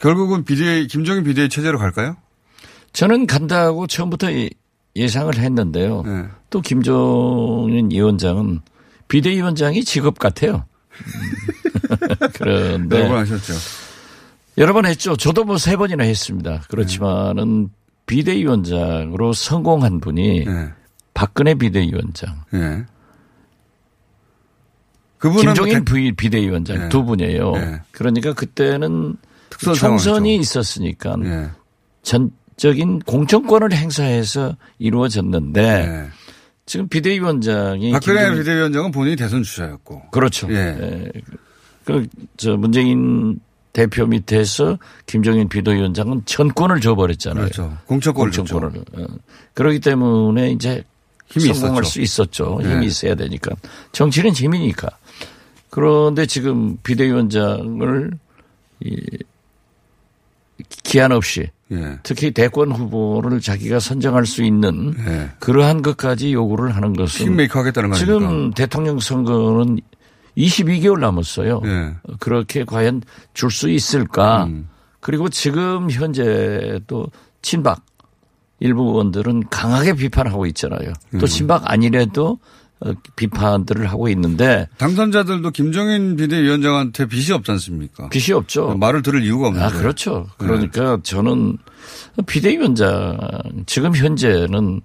결국은 0.00 0.44
비대위, 0.44 0.86
김종인 0.86 1.24
비대위 1.24 1.48
체제로 1.48 1.78
갈까요? 1.78 2.16
저는 2.92 3.26
간다고 3.26 3.86
처음부터 3.86 4.32
예- 4.32 4.50
예상을 4.96 5.32
했는데요. 5.36 6.02
네. 6.02 6.24
또 6.50 6.60
김종인 6.60 7.90
위원장은 7.90 8.60
비대위원장이 9.08 9.84
직업 9.84 10.18
같아요. 10.18 10.64
음. 10.92 12.08
그런데 12.34 12.98
여러 12.98 13.08
번 13.08 13.18
하셨죠. 13.18 13.52
여러 14.58 14.72
번 14.72 14.86
했죠. 14.86 15.16
저도 15.16 15.44
뭐 15.44 15.56
세 15.58 15.76
번이나 15.76 16.04
했습니다. 16.04 16.62
그렇지만은 16.68 17.68
비대위원장으로 18.06 19.32
성공한 19.32 20.00
분이 20.00 20.44
네. 20.44 20.70
박근혜 21.14 21.54
비대위원장, 21.54 22.42
예. 22.54 22.84
그분은 25.18 25.44
김종인 25.54 25.74
뭐 25.78 25.84
대- 25.84 25.92
비- 25.92 26.12
비대위원장 26.12 26.78
네. 26.78 26.88
두 26.88 27.04
분이에요. 27.04 27.52
네. 27.52 27.80
그러니까 27.92 28.32
그때는 28.32 29.16
특수한 29.50 29.76
총선이. 29.76 30.36
있었으니까 30.36 31.16
예. 31.24 31.48
전적인 32.02 33.00
공천권을 33.00 33.72
행사해서 33.72 34.56
이루어졌는데 34.78 35.60
예. 35.62 36.08
지금 36.66 36.88
비대위원장이 36.88 37.90
박근혜 37.92 38.20
김종인- 38.22 38.38
비대위원장은 38.38 38.90
본인이 38.92 39.16
대선 39.16 39.42
주자였고. 39.42 40.10
그렇죠. 40.12 40.48
예. 40.50 40.54
예. 40.80 41.12
그, 41.84 42.06
저, 42.36 42.56
문재인 42.56 43.40
대표 43.72 44.06
밑에서 44.06 44.78
김종인 45.06 45.48
비대위원장은 45.48 46.22
전권을 46.26 46.80
줘버렸잖아요. 46.80 47.44
그렇죠. 47.44 47.76
공천권을 47.86 48.32
공천권을. 48.32 48.84
어. 48.98 49.06
그렇기 49.54 49.80
때문에 49.80 50.50
이제 50.52 50.84
힘이 51.26 51.54
성공할 51.54 51.82
있었죠. 51.84 51.90
수 51.90 52.00
있었죠. 52.00 52.58
네. 52.62 52.72
힘이 52.72 52.86
있어야 52.86 53.14
되니까. 53.14 53.54
정치는 53.92 54.32
힘이니까. 54.32 54.88
그런데 55.70 56.26
지금 56.26 56.76
비대위원장을 56.82 58.10
이 58.80 58.96
기한 60.82 61.12
없이 61.12 61.48
예. 61.72 61.98
특히 62.02 62.32
대권 62.32 62.72
후보를 62.72 63.40
자기가 63.40 63.78
선정할 63.80 64.26
수 64.26 64.42
있는 64.42 64.94
예. 65.06 65.30
그러한 65.38 65.82
것까지 65.82 66.32
요구를 66.32 66.74
하는 66.74 66.94
것은 66.94 67.26
킹메이커? 67.26 67.62
지금 67.94 68.50
대통령 68.52 68.98
선거는 68.98 69.78
22개월 70.36 70.98
남았어요. 71.00 71.62
예. 71.64 71.94
그렇게 72.18 72.64
과연 72.64 73.02
줄 73.34 73.50
수 73.50 73.68
있을까? 73.68 74.44
음. 74.44 74.68
그리고 75.00 75.28
지금 75.28 75.90
현재 75.90 76.80
또 76.86 77.06
친박 77.42 77.82
일부 78.58 78.82
의원들은 78.90 79.44
강하게 79.48 79.94
비판하고 79.94 80.46
있잖아요. 80.46 80.92
음. 81.14 81.18
또 81.18 81.26
친박 81.26 81.70
아니래도 81.70 82.32
어, 82.32 82.38
비판들을 83.16 83.86
하고 83.90 84.08
있는데 84.08 84.68
당선자들도 84.78 85.50
김종인 85.50 86.16
비대위원장한테 86.16 87.06
빚이 87.06 87.32
없지 87.32 87.50
않습니까? 87.52 88.08
빚이 88.08 88.32
없죠. 88.32 88.74
말을 88.76 89.02
들을 89.02 89.22
이유가 89.22 89.48
없는데. 89.48 89.66
아, 89.66 89.78
그렇죠. 89.78 90.26
네. 90.38 90.46
그러니까 90.46 90.98
저는 91.02 91.58
비대위원장 92.26 93.18
지금 93.66 93.94
현재는 93.94 94.80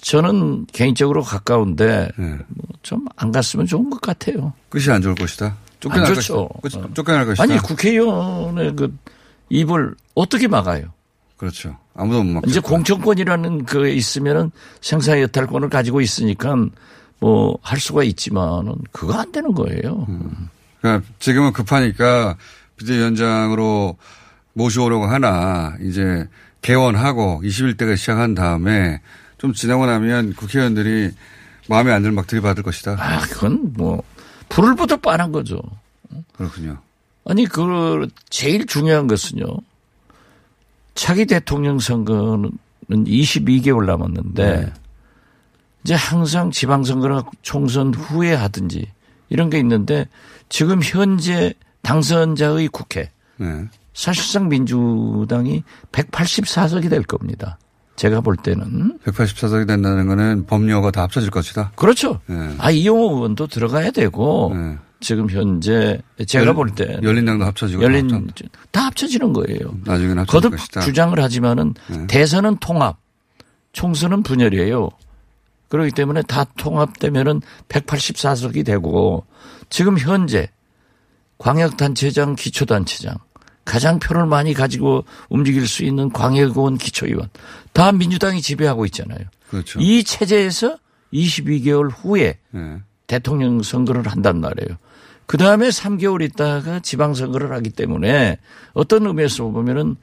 저는 0.00 0.66
개인적으로 0.66 1.22
가까운데 1.22 2.08
예. 2.18 2.38
좀안 2.82 3.32
갔으면 3.32 3.66
좋은 3.66 3.90
것 3.90 4.00
같아요. 4.00 4.52
끝이 4.68 4.88
안 4.90 5.02
좋을 5.02 5.14
것이다. 5.14 5.56
쫓겨날 5.80 6.06
안 6.06 6.14
것이다. 6.14 6.88
쫓겨날 6.94 7.26
것이다. 7.26 7.42
아니 7.42 7.58
국회의원의 7.58 8.76
그 8.76 8.96
입을 9.50 9.94
어떻게 10.14 10.48
막아요? 10.48 10.92
그렇죠. 11.38 11.76
아무도 11.94 12.22
못 12.22 12.32
막죠. 12.34 12.50
이제 12.50 12.60
공천권이라는 12.60 13.64
그 13.64 13.88
있으면은 13.88 14.50
생사 14.80 15.18
여탈권을 15.20 15.70
가지고 15.70 16.00
있으니까 16.02 16.54
뭐 17.20 17.58
할 17.62 17.80
수가 17.80 18.04
있지만은 18.04 18.74
그거 18.92 19.14
안 19.14 19.32
되는 19.32 19.52
거예요. 19.54 20.06
그러니까 20.80 21.06
지금은 21.18 21.52
급하니까 21.52 22.36
비대위원장으로 22.76 23.96
모셔오려고 24.52 25.06
하나 25.06 25.76
이제 25.80 26.28
개원하고 26.62 27.42
21대가 27.44 27.96
시작한 27.96 28.34
다음에 28.34 29.00
좀 29.38 29.52
지나고 29.52 29.86
나면 29.86 30.34
국회의원들이 30.34 31.10
마음에 31.68 31.92
안 31.92 32.02
들면 32.02 32.16
막 32.16 32.26
들이받을 32.26 32.62
것이다. 32.62 32.96
아, 32.98 33.20
그건 33.20 33.72
뭐 33.74 34.02
불을 34.48 34.74
보다 34.74 34.96
뻔한 34.96 35.30
거죠. 35.32 35.60
그렇군요. 36.36 36.78
아니 37.24 37.44
그 37.46 38.08
제일 38.30 38.66
중요한 38.66 39.06
것은요. 39.06 39.44
차기 40.98 41.26
대통령 41.26 41.78
선거는 41.78 42.50
22개월 42.90 43.86
남았는데 43.86 44.72
이제 45.84 45.94
항상 45.94 46.50
지방선거나 46.50 47.22
총선 47.40 47.94
후에 47.94 48.34
하든지 48.34 48.84
이런 49.28 49.48
게 49.48 49.60
있는데 49.60 50.08
지금 50.48 50.80
현재 50.82 51.54
당선자의 51.82 52.66
국회 52.68 53.10
네. 53.36 53.66
사실상 53.94 54.48
민주당이 54.48 55.62
184석이 55.92 56.90
될 56.90 57.04
겁니다. 57.04 57.58
제가 57.94 58.20
볼 58.20 58.34
때는 58.36 58.98
184석이 59.04 59.68
된다는 59.68 60.08
거는 60.08 60.46
법료가 60.46 60.90
다 60.90 61.02
합쳐질 61.02 61.30
것이다. 61.30 61.70
그렇죠. 61.76 62.20
네. 62.26 62.56
아 62.58 62.72
이용호 62.72 63.14
의원도 63.14 63.46
들어가야 63.46 63.92
되고 63.92 64.52
네. 64.52 64.76
지금 65.00 65.30
현재 65.30 66.00
제가 66.26 66.46
열- 66.46 66.54
볼 66.54 66.74
때 66.74 66.98
열린당도 67.02 67.44
합쳐지고 67.44 67.82
열린 67.82 68.08
다 68.08 68.16
합쳐- 68.16 68.44
다 68.72 68.86
합쳐지는 68.86 69.32
거예요. 69.32 69.78
나중에는 69.84 70.26
거듭 70.26 70.50
것이다. 70.52 70.80
주장을 70.80 71.18
하지만은 71.22 71.74
네. 71.88 72.06
대선은 72.08 72.56
통합, 72.58 72.98
총선은 73.72 74.22
분열이에요. 74.24 74.88
그렇기 75.68 75.92
때문에 75.92 76.22
다 76.22 76.44
통합되면은 76.56 77.42
184석이 77.68 78.64
되고 78.64 79.24
지금 79.70 79.98
현재 79.98 80.48
광역단체장, 81.38 82.34
기초단체장 82.34 83.14
가장 83.64 83.98
표를 83.98 84.26
많이 84.26 84.54
가지고 84.54 85.04
움직일 85.28 85.68
수 85.68 85.84
있는 85.84 86.10
광역의원, 86.10 86.78
기초의원 86.78 87.28
다 87.72 87.92
민주당이 87.92 88.40
지배하고 88.40 88.86
있잖아요. 88.86 89.20
그렇죠. 89.50 89.78
이 89.80 90.02
체제에서 90.02 90.78
22개월 91.12 91.90
후에 91.94 92.38
예. 92.54 92.76
대통령 93.06 93.62
선거를 93.62 94.06
한단 94.06 94.40
말이에요. 94.40 94.76
그 95.28 95.36
다음에 95.36 95.68
3개월 95.68 96.22
있다가 96.22 96.80
지방선거를 96.80 97.52
하기 97.52 97.68
때문에 97.68 98.38
어떤 98.72 99.06
의미에서 99.06 99.44
보면은 99.44 99.96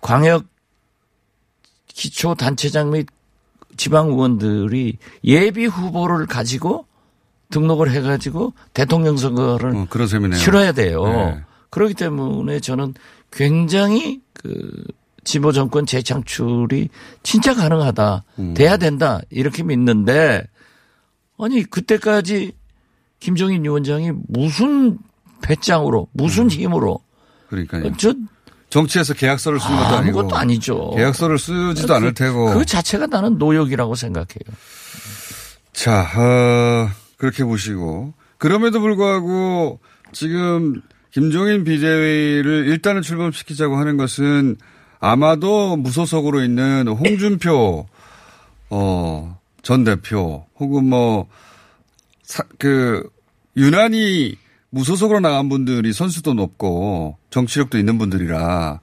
광역 0.00 0.44
기초 1.86 2.34
단체장 2.34 2.90
및 2.90 3.06
지방 3.76 4.08
의원들이 4.08 4.98
예비 5.22 5.66
후보를 5.66 6.26
가지고 6.26 6.86
등록을 7.50 7.92
해가지고 7.92 8.52
대통령 8.74 9.16
선거를 9.16 9.76
어. 9.76 9.86
치러야 10.36 10.72
돼요. 10.72 11.04
네. 11.04 11.44
그렇기 11.70 11.94
때문에 11.94 12.58
저는 12.58 12.94
굉장히 13.30 14.20
그 14.32 14.84
진보 15.22 15.52
정권 15.52 15.86
재창출이 15.86 16.88
진짜 17.22 17.54
가능하다, 17.54 18.24
음. 18.40 18.54
돼야 18.54 18.76
된다 18.78 19.20
이렇게 19.30 19.62
믿는데 19.62 20.44
아니 21.38 21.62
그때까지 21.62 22.58
김종인 23.20 23.62
위원장이 23.64 24.12
무슨 24.28 24.98
배짱으로 25.42 26.08
무슨 26.12 26.44
음. 26.44 26.50
힘으로 26.50 27.00
그러니까요. 27.48 27.92
저 27.96 28.14
정치에서 28.70 29.14
계약서를 29.14 29.58
쓰는 29.58 29.76
것도 29.76 29.96
아니고. 29.96 30.20
아무것도 30.20 30.36
아니죠. 30.36 30.90
계약서를 30.96 31.38
쓰지도 31.38 31.94
않을 31.94 32.14
테고. 32.14 32.54
그 32.54 32.64
자체가 32.64 33.06
나는 33.06 33.36
노역이라고 33.36 33.96
생각해요. 33.96 34.56
자, 35.72 36.02
어, 36.02 36.88
그렇게 37.16 37.44
보시고. 37.44 38.14
그럼에도 38.38 38.80
불구하고 38.80 39.80
지금 40.12 40.80
김종인 41.10 41.64
비대위를 41.64 42.68
일단은 42.68 43.02
출범시키자고 43.02 43.76
하는 43.76 43.96
것은 43.96 44.56
아마도 45.00 45.76
무소속으로 45.76 46.42
있는 46.42 46.86
홍준표, 46.86 47.86
어, 48.70 49.38
전 49.62 49.84
대표 49.84 50.46
혹은 50.60 50.84
뭐, 50.84 51.26
사, 52.30 52.44
그, 52.58 53.10
유난히 53.56 54.36
무소속으로 54.70 55.18
나간 55.18 55.48
분들이 55.48 55.92
선수도 55.92 56.32
높고 56.32 57.16
정치력도 57.30 57.76
있는 57.76 57.98
분들이라 57.98 58.78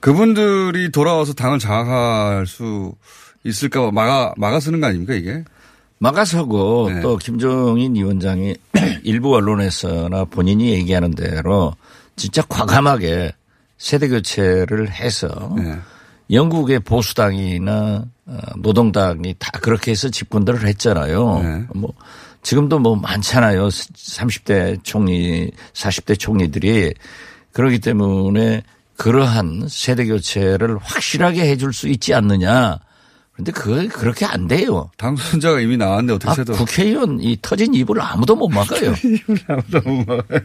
그분들이 0.00 0.92
돌아와서 0.92 1.32
당을 1.32 1.60
장악할 1.60 2.46
수 2.46 2.92
있을까 3.42 3.90
막아, 3.90 4.34
막아 4.36 4.60
쓰는 4.60 4.82
거 4.82 4.88
아닙니까 4.88 5.14
이게? 5.14 5.44
막아서고 5.98 6.90
네. 6.90 7.00
또 7.00 7.16
김종인 7.16 7.96
위원장이 7.96 8.54
일부 9.02 9.34
언론에서나 9.34 10.26
본인이 10.26 10.68
얘기하는 10.72 11.14
대로 11.14 11.74
진짜 12.16 12.42
과감하게 12.42 13.32
세대 13.78 14.08
교체를 14.08 14.90
해서 14.90 15.54
네. 15.56 15.78
영국의 16.30 16.80
보수당이나 16.80 18.04
어, 18.26 18.38
노동당이 18.58 19.36
다 19.38 19.50
그렇게 19.62 19.90
해서 19.90 20.10
집권들을 20.10 20.66
했잖아요. 20.66 21.40
네. 21.42 21.64
뭐 21.74 21.94
지금도 22.48 22.78
뭐 22.78 22.96
많잖아요. 22.96 23.68
30대 23.68 24.82
총리, 24.82 25.50
40대 25.74 26.18
총리들이 26.18 26.94
그렇기 27.52 27.78
때문에 27.78 28.62
그러한 28.96 29.66
세대 29.68 30.06
교체를 30.06 30.78
확실하게 30.78 31.42
해줄 31.42 31.74
수 31.74 31.88
있지 31.88 32.14
않느냐. 32.14 32.78
그런데 33.32 33.52
그거 33.52 33.86
그렇게 33.94 34.24
안 34.24 34.48
돼요. 34.48 34.90
당선자가 34.96 35.60
이미 35.60 35.76
나왔는데 35.76 36.14
어떻게 36.14 36.30
아, 36.30 36.34
해도 36.38 36.54
국회의원 36.54 37.20
이 37.20 37.36
터진 37.42 37.74
이불을 37.74 38.00
아무도 38.00 38.34
못 38.34 38.48
막아요. 38.48 38.94
아무도 39.46 39.80
못 39.90 40.06
막아요. 40.06 40.40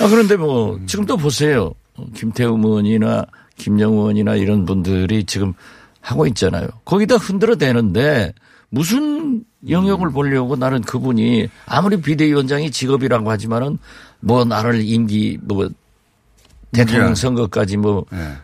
아, 0.00 0.08
그런데 0.08 0.36
뭐 0.36 0.80
지금도 0.86 1.18
보세요. 1.18 1.74
김태우 2.14 2.56
의원이나 2.56 3.26
김영우 3.58 3.98
의원이나 3.98 4.36
이런 4.36 4.64
분들이 4.64 5.24
지금 5.24 5.52
하고 6.00 6.26
있잖아요. 6.26 6.68
거기다 6.86 7.16
흔들어 7.16 7.56
대는데 7.56 8.32
무슨 8.70 9.44
영역을 9.68 10.10
보려고 10.10 10.56
나는 10.56 10.82
그분이 10.82 11.48
아무리 11.66 12.00
비대위원장이 12.00 12.70
직업이라고 12.70 13.30
하지만은 13.30 13.78
뭐 14.20 14.44
나를 14.44 14.82
임기 14.82 15.38
뭐 15.42 15.68
대통령. 16.72 17.14
선거까지 17.14 17.76
뭐 17.76 18.04
네. 18.10 18.36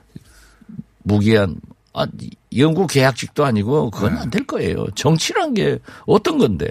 무기한 1.03 1.57
아, 1.95 2.07
영구 2.57 2.87
계약직도 2.87 3.45
아니고 3.45 3.91
그건 3.91 4.15
네. 4.15 4.21
안될 4.21 4.47
거예요. 4.47 4.87
정치란 4.95 5.55
게 5.55 5.79
어떤 6.07 6.39
건데. 6.39 6.69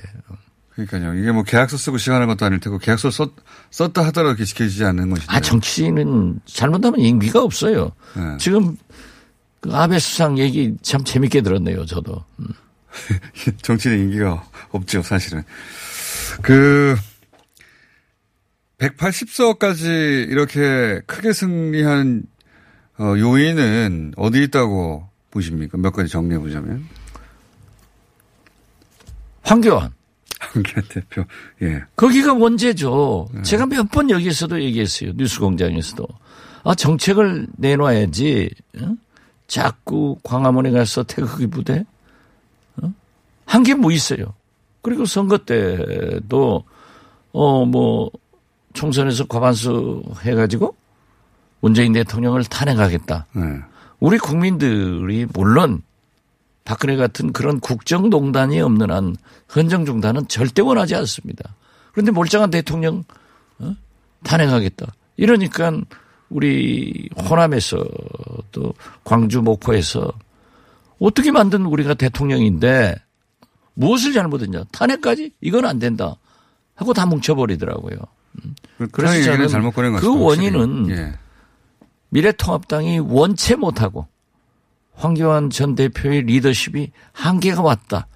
그러니까요. 0.72 1.14
이게 1.16 1.32
뭐 1.32 1.44
계약서 1.44 1.78
쓰고 1.78 1.98
시간하는 1.98 2.28
것도 2.28 2.46
아닐 2.46 2.60
테고 2.60 2.80
계약서 2.80 3.12
썼, 3.12 3.32
썼다 3.70 4.06
하더라도 4.08 4.30
이렇게 4.30 4.46
지켜지지 4.46 4.84
않는 4.86 5.10
것인데. 5.10 5.32
아, 5.32 5.40
정치는 5.40 6.40
잘못하면 6.46 7.02
임기가 7.02 7.44
없어요. 7.44 7.92
네. 8.16 8.38
지금 8.40 8.78
그 9.60 9.72
아베 9.76 10.00
수상 10.00 10.40
얘기 10.40 10.74
참 10.82 11.04
재밌게 11.04 11.42
들었네요, 11.42 11.86
저도. 11.86 12.24
음. 12.40 12.48
정치는 13.62 14.00
인기가 14.00 14.44
없죠, 14.72 15.02
사실은. 15.02 15.44
그, 16.42 16.96
180석까지 18.80 20.30
이렇게 20.30 21.02
크게 21.06 21.34
승리한 21.34 22.24
어, 22.98 23.14
요인은 23.18 24.14
어디 24.18 24.44
있다고 24.44 25.08
보십니까? 25.32 25.78
몇 25.78 25.92
가지 25.92 26.10
정리해 26.10 26.40
보자면. 26.40 26.88
황교안. 29.44 29.92
한기한 30.40 30.84
대표, 30.90 31.24
예. 31.62 31.84
거기가 31.96 32.34
원죄죠. 32.34 33.30
네. 33.34 33.42
제가 33.44 33.66
몇 33.68 33.88
번 33.92 34.10
여기서도 34.10 34.62
얘기했어요. 34.64 35.12
뉴스 35.16 35.40
공장에서도. 35.40 36.08
아, 36.64 36.74
정책을 36.76 37.48
내놔야지. 37.58 38.50
어? 38.82 38.96
자꾸 39.48 40.18
광화문에 40.24 40.72
가서 40.72 41.04
태극기 41.04 41.48
부대. 41.48 41.86
어? 43.52 43.54
한게 43.54 43.74
뭐 43.74 43.92
있어요. 43.92 44.34
그리고 44.82 45.06
선거 45.06 45.38
때도, 45.38 46.64
어, 47.34 47.66
뭐, 47.66 48.10
총선에서 48.74 49.26
과반수 49.26 50.04
해가지고 50.22 50.76
문재인 51.60 51.94
대통령을 51.94 52.46
탄핵하겠다. 52.46 53.28
네. 53.34 53.42
우리 54.00 54.18
국민들이 54.18 55.28
물론 55.34 55.82
박근혜 56.64 56.96
같은 56.96 57.34
그런 57.34 57.60
국정농단이 57.60 58.62
없는 58.62 58.90
한 58.90 59.16
헌정중단은 59.54 60.28
절대 60.30 60.62
원하지 60.62 60.96
않습니다. 60.96 61.56
그런데 61.92 62.12
몰장한 62.12 62.50
대통령 62.50 63.04
어? 63.60 63.76
탄핵하겠다. 64.24 64.88
이러니까 65.18 65.74
우리 66.30 67.10
호남에서 67.30 67.84
또 68.52 68.74
광주 69.04 69.42
목포에서 69.42 70.12
어떻게 71.00 71.32
만든 71.32 71.66
우리가 71.66 71.94
대통령인데 71.94 72.96
무엇을 73.74 74.14
잘못했냐 74.14 74.66
탄핵까지 74.72 75.34
이건 75.42 75.66
안 75.66 75.80
된다 75.80 76.16
하고 76.76 76.94
다 76.94 77.06
뭉쳐버리더라고요. 77.06 77.98
그래서 78.78 78.92
그래서 78.92 79.16
얘기는 79.18 79.36
저는 79.36 79.48
잘못 79.50 79.72
꺼낸 79.72 79.92
것 79.92 80.02
그. 80.02 80.18
원인은 80.18 80.90
예. 80.90 81.14
미래통합당이 82.10 83.00
원체 83.00 83.56
못하고 83.56 84.08
황교안 84.94 85.50
전 85.50 85.76
대표의 85.76 86.24
리더십이 86.24 86.92
한계가 87.14 87.62
왔다. 87.62 88.08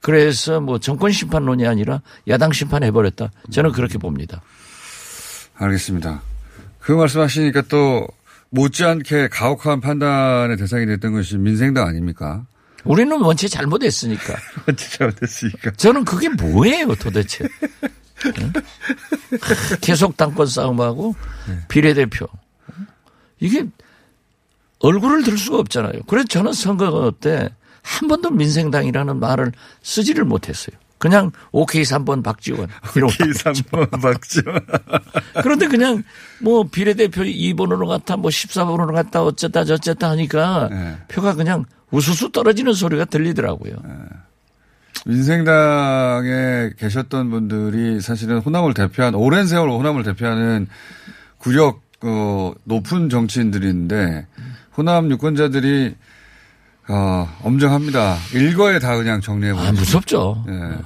그래서 0.00 0.60
뭐 0.60 0.78
정권 0.78 1.12
심판론이 1.12 1.66
아니라 1.66 2.02
야당 2.28 2.52
심판해버렸다. 2.52 3.30
저는 3.50 3.72
그렇게 3.72 3.98
봅니다. 3.98 4.42
알겠습니다. 5.54 6.22
그 6.80 6.92
말씀하시니까 6.92 7.62
또 7.62 8.06
못지않게 8.50 9.28
가혹한 9.28 9.80
판단의 9.80 10.56
대상이 10.56 10.86
됐던 10.86 11.12
것이 11.12 11.38
민생당 11.38 11.86
아닙니까? 11.86 12.44
우리는 12.84 13.20
원체 13.20 13.48
잘못했으니까. 13.48 14.36
진짜 14.76 14.88
잘못했으니까. 14.98 15.70
저는 15.72 16.04
그게 16.04 16.28
뭐예요 16.28 16.94
도대체. 16.94 17.46
응? 18.38 18.52
계속 19.80 20.16
당권 20.16 20.46
싸움하고 20.46 21.14
비례대표. 21.68 22.26
이게 23.40 23.66
얼굴을 24.78 25.24
들 25.24 25.36
수가 25.38 25.58
없잖아요. 25.58 26.02
그래서 26.06 26.26
저는 26.28 26.52
선거 26.52 27.12
때 27.20 27.48
한 27.82 28.08
번도 28.08 28.30
민생당이라는 28.30 29.18
말을 29.18 29.52
쓰지를 29.82 30.24
못했어요. 30.24 30.76
그냥 30.98 31.32
오케이 31.50 31.82
3번 31.82 32.22
박지원. 32.22 32.68
이러고 32.94 33.12
계산 33.12 33.54
번 33.70 33.88
박죠. 33.90 34.40
그런데 35.42 35.66
그냥 35.66 36.04
뭐 36.40 36.62
비례대표 36.62 37.22
2번으로 37.22 37.88
갔다 37.88 38.16
뭐 38.16 38.30
14번으로 38.30 38.94
갔다 38.94 39.22
어쨌다 39.24 39.64
저쨌다 39.64 40.10
하니까 40.10 40.68
네. 40.70 40.98
표가 41.08 41.34
그냥 41.34 41.64
우수수 41.92 42.32
떨어지는 42.32 42.72
소리가 42.72 43.04
들리더라고요. 43.04 43.74
민생당에 45.06 46.70
계셨던 46.78 47.30
분들이 47.30 48.00
사실은 48.00 48.38
호남을 48.38 48.74
대표한 48.74 49.14
오랜 49.14 49.46
세월 49.46 49.70
호남을 49.70 50.02
대표하는 50.02 50.66
구력 51.38 51.82
어, 52.02 52.52
높은 52.64 53.08
정치인들인데 53.08 54.26
호남 54.76 55.10
유권자들이 55.10 55.94
어, 56.88 57.28
엄정합니다. 57.42 58.16
일거에 58.34 58.78
다 58.78 58.96
그냥 58.96 59.20
정리해 59.20 59.52
버리죠. 59.52 59.68
아, 59.68 59.72
무섭죠. 59.72 60.44
예. 60.48 60.78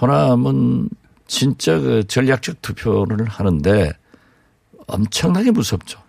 호남은 0.00 0.90
진짜 1.26 1.78
그 1.78 2.06
전략적 2.06 2.60
투표를 2.62 3.26
하는데 3.26 3.92
엄청나게 4.86 5.50
무섭죠. 5.50 6.00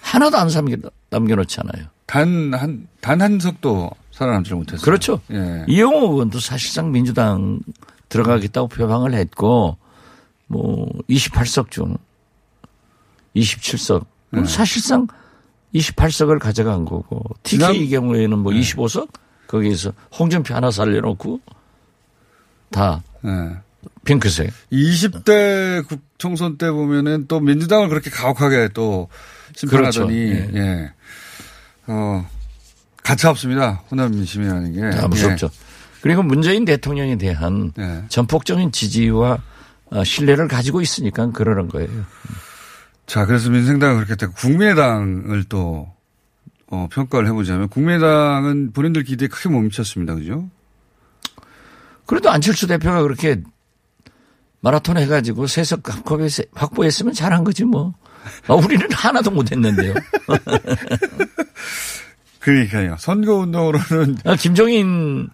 하나도 0.00 0.36
안 0.36 0.48
남겨, 0.48 0.76
남겨놓잖아요. 1.10 1.86
단 2.08 2.50
한 2.54 2.88
단 3.00 3.20
한 3.20 3.38
석도 3.38 3.90
살아남지 4.12 4.54
못했어요. 4.54 4.82
그렇죠. 4.84 5.20
예. 5.30 5.64
이용호 5.68 6.12
의원도 6.14 6.40
사실상 6.40 6.90
민주당 6.90 7.60
들어가겠다고 8.08 8.66
표방을 8.68 9.14
했고 9.14 9.76
뭐 10.48 10.88
28석 11.08 11.70
중 11.70 11.96
27석 13.36 14.06
네. 14.30 14.44
사실상 14.46 15.06
28석을 15.74 16.38
가져간 16.40 16.84
거고 16.86 17.22
지난- 17.44 17.72
TK 17.72 17.84
이 17.86 17.90
경우에는 17.90 18.38
뭐 18.38 18.52
네. 18.52 18.60
25석 18.60 19.08
거기에서 19.46 19.92
홍준표 20.18 20.54
하나 20.54 20.70
살려놓고 20.70 21.40
다 22.70 23.02
예. 23.24 23.56
핑크색. 24.04 24.50
20대 24.72 25.86
국 25.86 26.00
총선 26.18 26.56
때 26.58 26.70
보면은 26.70 27.26
또 27.28 27.38
민주당을 27.40 27.88
그렇게 27.88 28.10
가혹하게 28.10 28.70
또 28.74 29.08
심판하더니 29.54 30.14
그렇죠. 30.14 30.56
예. 30.56 30.60
예. 30.60 30.92
어 31.88 32.28
가차 33.02 33.30
없습니다. 33.30 33.82
호남 33.90 34.10
민심이라는 34.12 34.72
게. 34.72 34.96
다 34.96 35.08
무섭죠. 35.08 35.50
그리고 36.02 36.22
문재인 36.22 36.64
대통령에 36.64 37.16
대한 37.16 37.72
예. 37.78 37.82
예. 37.82 38.04
전폭적인 38.08 38.70
지지와 38.70 39.38
어, 39.90 40.04
신뢰를 40.04 40.46
가지고 40.48 40.80
있으니까 40.80 41.30
그러는 41.32 41.68
거예요. 41.68 41.88
자, 43.06 43.24
그래서 43.24 43.48
민생당은 43.50 43.96
그렇게 43.96 44.14
됐고 44.16 44.34
국민의당을 44.34 45.44
또 45.48 45.88
어, 46.70 46.86
평가를 46.92 47.26
해보자면 47.28 47.68
국민의당은 47.68 48.72
본인들 48.72 49.04
기대에 49.04 49.28
크게 49.28 49.48
못 49.48 49.60
미쳤습니다. 49.62 50.14
그죠? 50.14 50.48
그래도 52.04 52.30
안철수 52.30 52.66
대표가 52.66 53.00
그렇게 53.02 53.40
마라톤 54.60 54.98
해가지고 54.98 55.46
세석 55.46 55.82
확보했- 55.84 56.48
확보했으면 56.52 57.14
잘한 57.14 57.44
거지 57.44 57.64
뭐. 57.64 57.94
아, 58.46 58.52
우리는 58.54 58.86
하나도 58.92 59.30
못했는데요. 59.30 59.94
그러니까요. 62.40 62.96
선거운동으로는 62.98 64.18
아, 64.24 64.36
김종인 64.36 65.28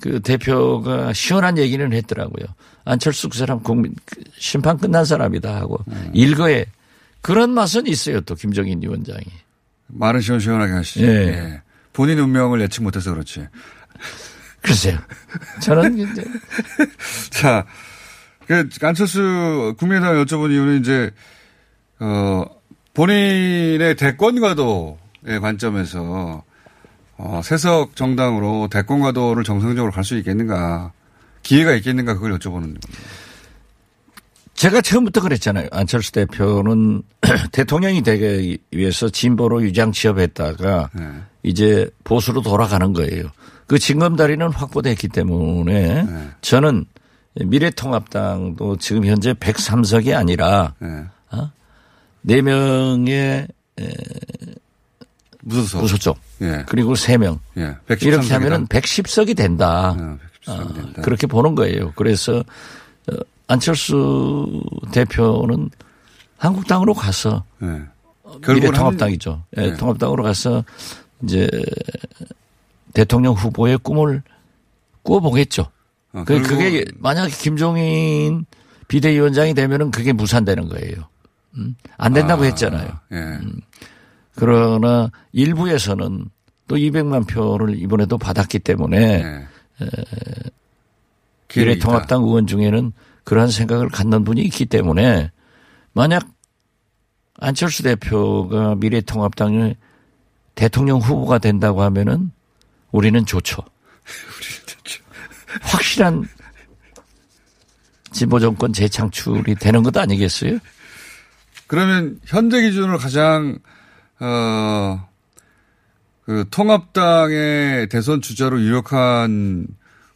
그 0.00 0.20
대표가 0.20 1.12
시원한 1.12 1.58
얘기는 1.58 1.92
했더라고요. 1.92 2.46
안철수 2.84 3.28
그 3.28 3.38
사람 3.38 3.60
국민 3.60 3.94
그 4.04 4.22
심판 4.38 4.78
끝난 4.78 5.04
사람이다 5.04 5.54
하고 5.54 5.84
일거에 6.12 6.66
그런 7.20 7.50
맛은 7.50 7.86
있어요 7.86 8.20
또 8.22 8.34
김종인 8.34 8.82
위원장이. 8.82 9.24
말은 9.88 10.20
시원시원하게 10.20 10.72
하시죠. 10.72 11.06
예. 11.06 11.08
예. 11.08 11.62
본인 11.92 12.18
운명을 12.18 12.60
예측 12.62 12.82
못해서 12.82 13.12
그렇지. 13.12 13.46
글쎄요. 14.62 14.98
저는 15.60 15.98
이제 15.98 16.24
자, 17.30 17.66
그 18.46 18.68
안철수 18.82 19.74
국민의당 19.78 20.14
여쭤본 20.24 20.50
이유는 20.50 20.80
이제 20.80 21.10
어 21.98 22.44
본인의 22.94 23.96
대권과도의 23.96 24.96
관점에서 25.24 26.42
어 27.16 27.40
세석 27.44 27.96
정당으로 27.96 28.68
대권 28.70 29.00
과도를 29.00 29.44
정상적으로 29.44 29.92
갈 29.92 30.04
수 30.04 30.16
있겠는가 30.16 30.92
기회가 31.42 31.72
있겠는가 31.74 32.14
그걸 32.14 32.38
여쭤보는 32.38 32.52
겁니다. 32.62 32.88
제가 34.54 34.82
처음부터 34.82 35.20
그랬잖아요. 35.22 35.68
안철수 35.72 36.12
대표는 36.12 37.02
대통령이 37.52 38.02
되기 38.02 38.58
위해서 38.70 39.08
진보로 39.08 39.62
유장 39.62 39.90
취업했다가 39.92 40.90
네. 40.94 41.04
이제 41.42 41.88
보수로 42.04 42.42
돌아가는 42.42 42.92
거예요. 42.92 43.30
그 43.66 43.78
징검다리는 43.78 44.50
확보됐기 44.50 45.08
때문에 45.08 46.02
네. 46.02 46.28
저는 46.42 46.84
미래통합당도 47.34 48.76
지금 48.76 49.06
현재 49.06 49.32
103석이 49.32 50.14
아니라 50.14 50.74
예. 50.82 51.04
네명의 52.22 53.48
무소속. 55.42 55.80
무소속 55.82 56.18
예. 56.42 56.64
그리고 56.68 56.94
3명 56.94 57.38
예. 57.56 57.76
113석이다. 57.88 58.02
이렇게 58.02 58.32
하면은 58.34 58.66
110석이 58.66 59.36
된다. 59.36 59.90
어, 59.98 60.18
113석이 60.44 60.74
된다. 60.74 60.92
아, 60.98 61.02
그렇게 61.02 61.26
보는 61.26 61.54
거예요. 61.54 61.92
그래서 61.96 62.38
어, 63.10 63.14
안철수 63.46 64.62
대표는 64.92 65.70
한국당으로 66.38 66.94
가서 66.94 67.44
예. 67.62 67.82
미래통합당이죠. 68.46 69.42
예, 69.56 69.70
네. 69.70 69.76
통합당으로 69.76 70.22
가서 70.22 70.64
이제 71.24 71.48
대통령 72.94 73.34
후보의 73.34 73.78
꿈을 73.78 74.22
꾸어보겠죠. 75.02 75.62
어, 76.12 76.24
그- 76.24 76.34
결국은- 76.40 76.48
그게 76.48 76.84
만약에 76.98 77.30
김종인 77.32 78.46
비대위원장이 78.88 79.54
되면은 79.54 79.90
그게 79.90 80.12
무산되는 80.12 80.68
거예요. 80.68 80.96
음? 81.56 81.74
안 81.96 82.12
된다고 82.12 82.42
아, 82.42 82.46
했잖아요. 82.46 82.88
예. 83.12 83.38
그러나 84.40 85.10
일부에서는 85.32 86.24
또 86.66 86.76
200만 86.76 87.28
표를 87.28 87.78
이번에도 87.78 88.16
받았기 88.16 88.60
때문에 88.60 89.22
예. 89.22 89.46
기회가 91.48 91.68
미래통합당 91.70 92.22
의원 92.22 92.46
중에는 92.46 92.92
그러한 93.24 93.50
생각을 93.50 93.90
갖는 93.90 94.24
분이 94.24 94.40
있기 94.44 94.64
때문에 94.64 95.30
만약 95.92 96.26
안철수 97.38 97.82
대표가 97.82 98.76
미래통합당의 98.76 99.76
대통령 100.54 101.00
후보가 101.00 101.36
된다고 101.38 101.82
하면은 101.82 102.30
우리는 102.92 103.26
좋죠. 103.26 103.62
확실한 105.60 106.26
진보 108.10 108.40
정권 108.40 108.72
재창출이 108.72 109.56
되는 109.56 109.82
것 109.82 109.94
아니겠어요? 109.98 110.58
그러면 111.66 112.18
현재 112.24 112.62
기준으로 112.62 112.96
가장 112.96 113.58
어, 114.20 115.08
그 116.24 116.44
통합당의 116.50 117.88
대선 117.88 118.20
주자로 118.20 118.60
유력한 118.60 119.66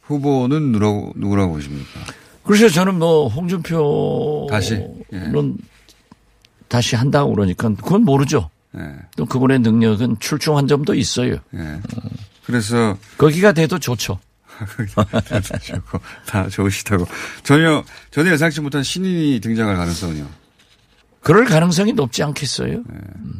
후보는 0.01 0.71
누구라고, 0.71 1.13
누구라고 1.15 1.53
보십니까? 1.53 1.99
그래서 2.43 2.69
저는 2.69 2.99
뭐 2.99 3.27
홍준표는 3.27 4.47
다시? 4.49 4.75
예. 5.13 5.31
다시 6.67 6.95
한다고 6.95 7.33
그러니까 7.33 7.69
그건 7.69 8.03
모르죠. 8.03 8.49
예, 8.77 8.81
또 9.15 9.25
그분의 9.25 9.59
능력은 9.59 10.17
출중한 10.19 10.67
점도 10.67 10.93
있어요. 10.93 11.37
예. 11.55 11.79
그래서 12.45 12.97
거기가 13.17 13.51
돼도 13.53 13.79
좋죠. 13.79 14.19
좋고 15.63 15.99
다 16.27 16.47
좋으시다고 16.47 17.05
전혀 17.43 17.83
전혀 18.11 18.31
예상치 18.31 18.61
못한 18.61 18.83
신인이 18.83 19.39
등장할 19.41 19.75
가능성은요. 19.75 20.44
그럴 21.25 21.45
가능성이 21.45 21.93
높지 21.93 22.21
않겠어요? 22.21 22.83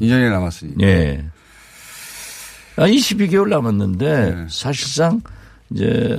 2년이 0.01 0.31
남았으니. 0.31 0.73
예. 0.81 1.23
아, 2.77 2.87
22개월 2.87 3.47
남았는데 3.47 4.35
네. 4.35 4.47
사실상 4.49 5.21
이제 5.69 6.17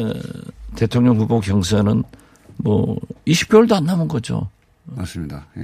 대통령 0.77 1.17
후보 1.17 1.41
경선은 1.41 2.05
뭐 2.59 2.97
20개월도 3.27 3.73
안 3.73 3.85
남은 3.85 4.07
거죠. 4.07 4.49
맞습니다. 4.85 5.45
예. 5.57 5.63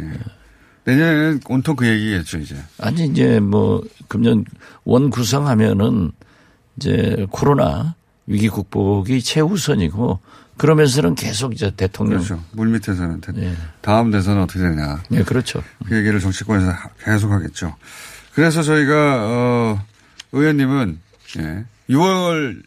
내년에는 0.87 1.41
온통 1.49 1.77
그 1.77 1.87
얘기겠죠 1.87 2.39
이제. 2.39 2.57
아니 2.81 3.05
이제 3.05 3.39
뭐 3.39 3.81
금년 4.09 4.45
원 4.85 5.09
구성하면은 5.09 6.11
이제 6.79 7.29
코로나 7.31 7.95
위기 8.27 8.49
극복이 8.49 9.23
최우선이고 9.23 10.19
그러면서는 10.57 11.15
계속 11.15 11.55
이제 11.55 11.73
대통령 11.77 12.19
그렇죠. 12.19 12.43
물 12.53 12.69
밑에서는 12.69 13.21
대- 13.21 13.33
예. 13.37 13.55
다음 13.81 14.11
대선은 14.11 14.43
어떻게 14.43 14.61
되냐. 14.61 15.03
네, 15.09 15.23
그렇죠. 15.23 15.63
그 15.87 15.97
얘기를 15.97 16.21
정치권에서 16.21 16.71
하- 16.71 16.89
계속 17.05 17.31
하겠죠. 17.33 17.75
그래서 18.35 18.63
저희가, 18.63 18.95
어, 19.29 19.85
의원님은, 20.33 20.99
예, 21.39 21.65
6월, 21.91 22.63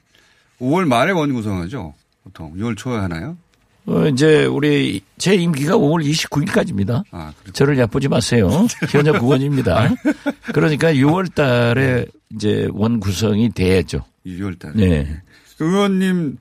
5월 0.60 0.86
말에 0.88 1.12
원 1.12 1.34
구성하죠. 1.34 1.94
보통. 2.24 2.54
6월 2.56 2.76
초에 2.78 2.98
하나요? 2.98 3.38
어, 3.88 4.08
이제 4.08 4.46
우리 4.46 5.02
제 5.20 5.36
임기가 5.36 5.76
5월 5.76 6.04
29일까지입니다. 6.10 7.04
아, 7.12 7.32
그렇죠. 7.40 7.52
저를 7.54 7.78
야쁘지 7.78 8.08
마세요. 8.08 8.50
현역 8.90 9.22
의원입니다. 9.22 9.90
그러니까 10.54 10.92
6월 10.94 11.34
달에 11.36 12.06
이제 12.34 12.68
원 12.74 13.00
구성이 13.00 13.50
돼야죠. 13.52 14.04
6월 14.26 14.58
달에. 14.58 14.74
네. 14.76 15.22
의원님 15.60 16.38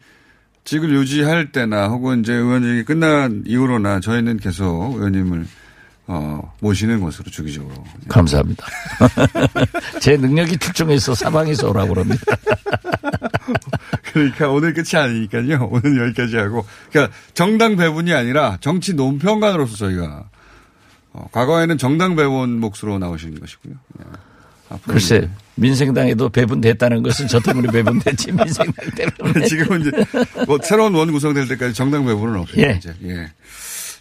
직을 0.65 0.91
유지할 0.91 1.53
때나 1.53 1.89
혹은 1.89 2.21
이제 2.21 2.33
의원직이 2.33 2.85
끝난 2.85 3.45
이후로나 3.47 4.01
저희는 4.01 4.39
계속 4.39 4.95
의원님을 4.97 5.47
어, 6.07 6.55
모시는 6.61 7.01
것으로 7.01 7.31
주기적으로. 7.31 7.83
감사합니다. 8.09 8.67
제 10.01 10.17
능력이 10.17 10.59
출중해서 10.59 11.15
사방에서 11.15 11.71
오라고 11.71 11.95
그럽니다. 11.95 12.23
그러니까 14.13 14.51
오늘 14.51 14.75
끝이 14.75 15.01
아니니까요. 15.01 15.69
오늘 15.71 16.07
여기까지 16.07 16.37
하고. 16.37 16.67
그러니까 16.91 17.17
정당 17.33 17.77
배분이 17.77 18.13
아니라 18.13 18.59
정치 18.61 18.95
논평관으로서 18.95 19.77
저희가 19.77 20.29
어, 21.13 21.29
과거에는 21.33 21.79
정당 21.79 22.17
배분 22.17 22.61
몫으로 22.61 22.99
나오시는 22.99 23.41
것이고요. 23.41 23.75
예. 24.01 24.05
앞으로는 24.69 24.95
글쎄, 24.95 25.29
민생당에도 25.57 26.29
배분됐다는 26.29 27.03
것은 27.03 27.29
저 27.29 27.41
때문에 27.41 27.71
배분됐지, 27.71 28.33
민생당 28.33 28.91
때문에. 28.91 29.47
지금은 29.47 29.81
이제 29.83 29.91
뭐 30.47 30.59
새로운 30.63 30.95
원 30.95 31.13
구성될 31.13 31.49
때까지 31.49 31.75
정당 31.75 32.05
배분은 32.07 32.41
없어요. 32.41 32.67
예. 32.67 32.75
이제. 32.77 32.95
예. 33.05 33.31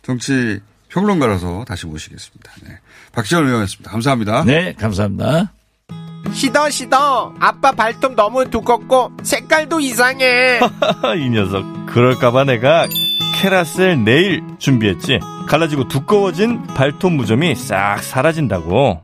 정치 0.02 0.60
평론가라서 0.90 1.66
다시 1.68 1.88
모시겠습니다. 1.88 2.52
네. 2.64 2.78
박지원 3.14 3.46
의원이었습니다. 3.46 3.92
감사합니다. 3.92 4.44
네, 4.46 4.74
감사합니다. 4.74 5.52
시더 6.32 6.70
시더 6.70 7.36
아빠 7.40 7.72
발톱 7.72 8.16
너무 8.16 8.50
두껍고 8.50 9.12
색깔도 9.24 9.80
이상해 9.82 10.60
이 11.20 11.30
녀석 11.30 11.64
그럴까봐 11.88 12.46
내가 12.46 12.88
캐라셀 13.36 14.04
네일 14.04 14.42
준비했지 14.58 15.20
갈라지고 15.48 15.90
두꺼워진 15.90 16.64
발톱 16.68 17.12
무좀이 17.14 17.56
싹 17.56 18.02
사라진다고 18.02 19.04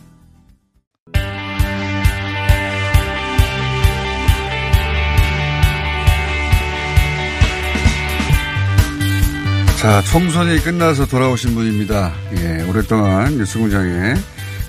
자, 9.81 9.99
총선이 10.03 10.59
끝나서 10.59 11.07
돌아오신 11.07 11.55
분입니다. 11.55 12.13
예, 12.37 12.61
오랫동안 12.69 13.35
뉴스공장에 13.35 14.13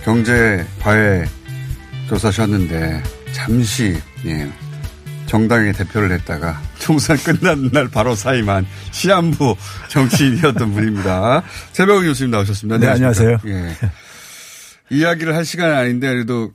경제 0.05 0.66
과외 0.81 1.27
교사셨는데 2.09 3.03
잠시 3.33 3.94
예, 4.25 4.51
정당의 5.27 5.75
대표를 5.75 6.12
했다가 6.12 6.62
총선 6.79 7.18
끝난 7.18 7.68
날 7.70 7.88
바로 7.88 8.14
사임한 8.14 8.66
시한부 8.90 9.55
정치인이었던 9.88 10.72
분입니다. 10.72 11.42
새벽 11.72 12.01
교수님 12.01 12.31
나오셨습니다. 12.31 12.79
네, 12.79 12.87
안녕하세요. 12.87 13.37
예. 13.48 13.77
이야기를 14.88 15.35
할 15.35 15.44
시간은 15.44 15.75
아닌데 15.77 16.09
그래도 16.09 16.53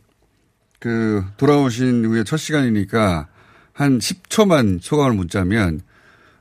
그 0.80 1.24
돌아오신 1.38 2.06
후에 2.06 2.24
첫 2.24 2.38
시간이니까 2.38 3.28
한 3.74 4.00
10초만 4.00 4.80
소감을 4.82 5.14
묻자면 5.14 5.82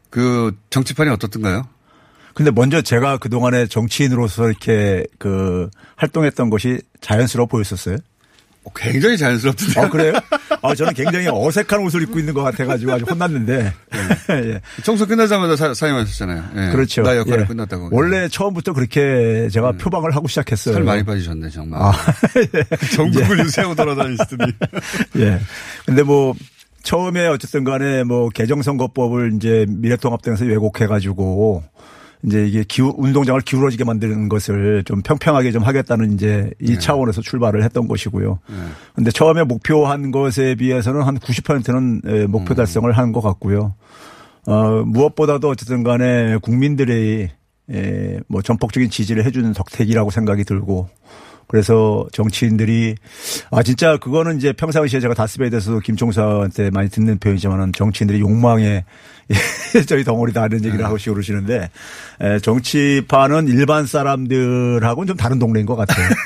그 0.08 0.56
정치판이 0.70 1.10
어떻던가요? 1.10 1.75
근데 2.36 2.50
먼저 2.50 2.82
제가 2.82 3.16
그동안에 3.16 3.66
정치인으로서 3.66 4.50
이렇게 4.50 5.04
그 5.18 5.70
활동했던 5.96 6.50
것이 6.50 6.82
자연스러워 7.00 7.46
보였었어요. 7.46 7.96
굉장히 8.74 9.16
자연스럽던데. 9.16 9.80
아, 9.80 9.88
그래요? 9.88 10.12
아, 10.60 10.74
저는 10.74 10.92
굉장히 10.92 11.28
어색한 11.32 11.82
옷을 11.86 12.02
입고 12.02 12.18
있는 12.18 12.34
것 12.34 12.42
같아가지고 12.42 12.92
아주 12.92 13.06
혼났는데. 13.06 13.72
예. 14.32 14.60
청소 14.84 15.06
끝나자마자 15.06 15.56
사, 15.56 15.72
사임하셨잖아요. 15.72 16.44
예. 16.56 16.72
그렇죠. 16.72 17.02
나 17.04 17.16
역할이 17.16 17.40
예. 17.40 17.46
끝났다고. 17.46 17.88
원래 17.90 18.28
처음부터 18.28 18.74
그렇게 18.74 19.48
제가 19.50 19.72
표방을 19.72 20.14
하고 20.14 20.28
시작했어요. 20.28 20.74
살 20.74 20.82
많이 20.82 21.04
빠지셨네, 21.04 21.48
정말. 21.48 21.80
아, 21.80 21.92
전국을 22.94 23.38
유세하고 23.38 23.74
돌아다니시더니. 23.74 24.52
예. 25.20 25.40
근데 25.86 26.02
뭐, 26.02 26.34
처음에 26.82 27.28
어쨌든 27.28 27.64
간에 27.64 28.04
뭐 28.04 28.28
개정선거법을 28.28 29.32
이제 29.36 29.64
미래통합당에서 29.68 30.44
왜곡해가지고 30.44 31.64
이제 32.26 32.44
이게 32.46 32.64
기후, 32.66 32.92
운동장을 32.98 33.40
기울어지게 33.40 33.84
만드는 33.84 34.28
것을 34.28 34.82
좀 34.84 35.00
평평하게 35.00 35.52
좀 35.52 35.62
하겠다는 35.62 36.12
이제 36.14 36.50
이 36.60 36.72
네. 36.72 36.78
차원에서 36.78 37.22
출발을 37.22 37.62
했던 37.62 37.86
것이고요. 37.86 38.40
근데 38.94 39.10
처음에 39.12 39.44
목표한 39.44 40.10
것에 40.10 40.56
비해서는 40.56 41.02
한 41.02 41.18
90%는 41.18 42.02
예, 42.08 42.26
목표 42.26 42.54
음. 42.54 42.56
달성을 42.56 42.90
한 42.92 43.12
것 43.12 43.20
같고요. 43.20 43.74
어, 44.46 44.82
무엇보다도 44.84 45.48
어쨌든 45.48 45.82
간에 45.84 46.36
국민들의 46.42 47.30
예, 47.72 48.20
뭐 48.28 48.42
전폭적인 48.42 48.90
지지를 48.90 49.24
해주는 49.24 49.52
덕택이라고 49.52 50.10
생각이 50.10 50.44
들고 50.44 50.88
그래서 51.48 52.06
정치인들이 52.12 52.96
아 53.50 53.62
진짜 53.62 53.96
그거는 53.96 54.38
이제 54.38 54.52
평상시에 54.52 55.00
제가 55.00 55.14
다스베이드에서 55.14 55.78
김총사한테 55.80 56.70
많이 56.70 56.88
듣는 56.88 57.18
표현이지만은 57.18 57.72
정치인들이 57.72 58.20
욕망에 58.20 58.84
저희 59.86 60.04
덩어리다 60.04 60.46
이런 60.46 60.64
얘기를 60.64 60.84
하고 60.84 60.96
그러시는데 60.96 61.70
에, 62.20 62.38
정치판은 62.40 63.48
일반 63.48 63.86
사람들하고는 63.86 65.06
좀 65.06 65.16
다른 65.16 65.38
동네인 65.38 65.66
것 65.66 65.76
같아요. 65.76 66.08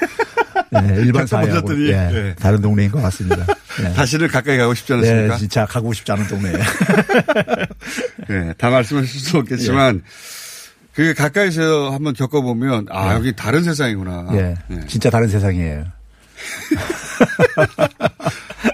예, 0.72 1.02
일반 1.02 1.26
사회하고 1.26 1.62
보셨더니, 1.62 1.90
예, 1.90 2.10
예. 2.12 2.34
다른 2.38 2.60
동네인 2.60 2.92
것 2.92 3.02
같습니다. 3.02 3.44
예. 3.82 3.92
다시는 3.92 4.28
가까이 4.28 4.56
가고 4.56 4.72
싶지 4.74 4.92
않으십니까? 4.92 5.34
네, 5.34 5.38
진짜 5.38 5.66
가고 5.66 5.92
싶지 5.92 6.12
않은 6.12 6.28
동네예요. 6.28 6.58
네, 8.28 8.54
다 8.56 8.70
말씀하실 8.70 9.20
수 9.20 9.38
없겠지만, 9.38 10.02
그 10.94 11.14
가까이서 11.14 11.90
한번 11.90 12.14
겪어보면, 12.14 12.86
아, 12.90 13.14
여기 13.14 13.34
다른 13.34 13.62
세상이구나. 13.62 14.28
예, 14.32 14.54
네. 14.68 14.80
진짜 14.86 15.10
다른 15.10 15.28
세상이에요. 15.28 15.84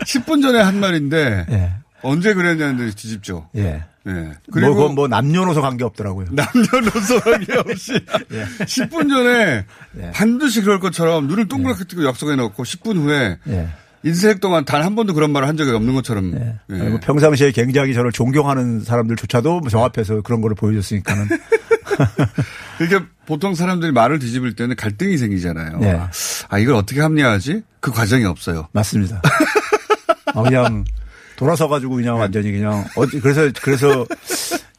10분 0.06 0.42
전에 0.42 0.60
한 0.60 0.80
말인데, 0.80 1.46
예. 1.50 1.72
언제 2.02 2.34
그랬냐는 2.34 2.76
데 2.76 2.90
뒤집죠. 2.94 3.48
예. 3.56 3.82
예. 4.06 4.32
그리고 4.52 4.74
뭐, 4.74 4.88
뭐 4.90 5.08
남녀노소 5.08 5.60
관계 5.60 5.82
없더라고요. 5.84 6.28
남녀노소 6.30 7.20
관계 7.20 7.56
없이 7.58 7.92
예. 8.32 8.44
10분 8.64 9.08
전에 9.10 9.64
예. 10.00 10.10
반드시 10.12 10.62
그럴 10.62 10.78
것처럼 10.78 11.26
눈을 11.26 11.48
동그랗게 11.48 11.84
뜨고 11.84 12.06
약속해 12.06 12.36
놓고 12.36 12.62
10분 12.62 12.96
후에 12.98 13.38
예. 13.48 13.68
인생 14.04 14.38
동안 14.38 14.64
단 14.64 14.84
한 14.84 14.94
번도 14.94 15.14
그런 15.14 15.32
말을 15.32 15.48
한 15.48 15.56
적이 15.56 15.72
없는 15.72 15.94
것처럼. 15.94 16.34
예. 16.36 16.54
그리고 16.68 17.00
평상시에 17.00 17.50
굉장히 17.50 17.92
저를 17.94 18.12
존경하는 18.12 18.84
사람들조차도 18.84 19.62
저 19.68 19.80
앞에서 19.80 20.20
그런 20.22 20.40
거를 20.40 20.54
보여줬으니까는. 20.54 21.28
그러니까 22.78 23.10
보통 23.26 23.54
사람들이 23.54 23.92
말을 23.92 24.18
뒤집을 24.18 24.54
때는 24.54 24.76
갈등이 24.76 25.18
생기잖아요. 25.18 25.78
네. 25.78 26.00
아, 26.48 26.58
이걸 26.58 26.74
어떻게 26.76 27.00
합리화하지? 27.00 27.62
그 27.80 27.90
과정이 27.90 28.24
없어요. 28.24 28.68
맞습니다. 28.72 29.20
아, 30.34 30.42
그냥 30.42 30.84
돌아서 31.36 31.68
가지고 31.68 31.96
그냥 31.96 32.18
완전히 32.18 32.52
그냥 32.52 32.84
어디 32.96 33.20
그래서 33.20 33.50
그래서 33.62 34.06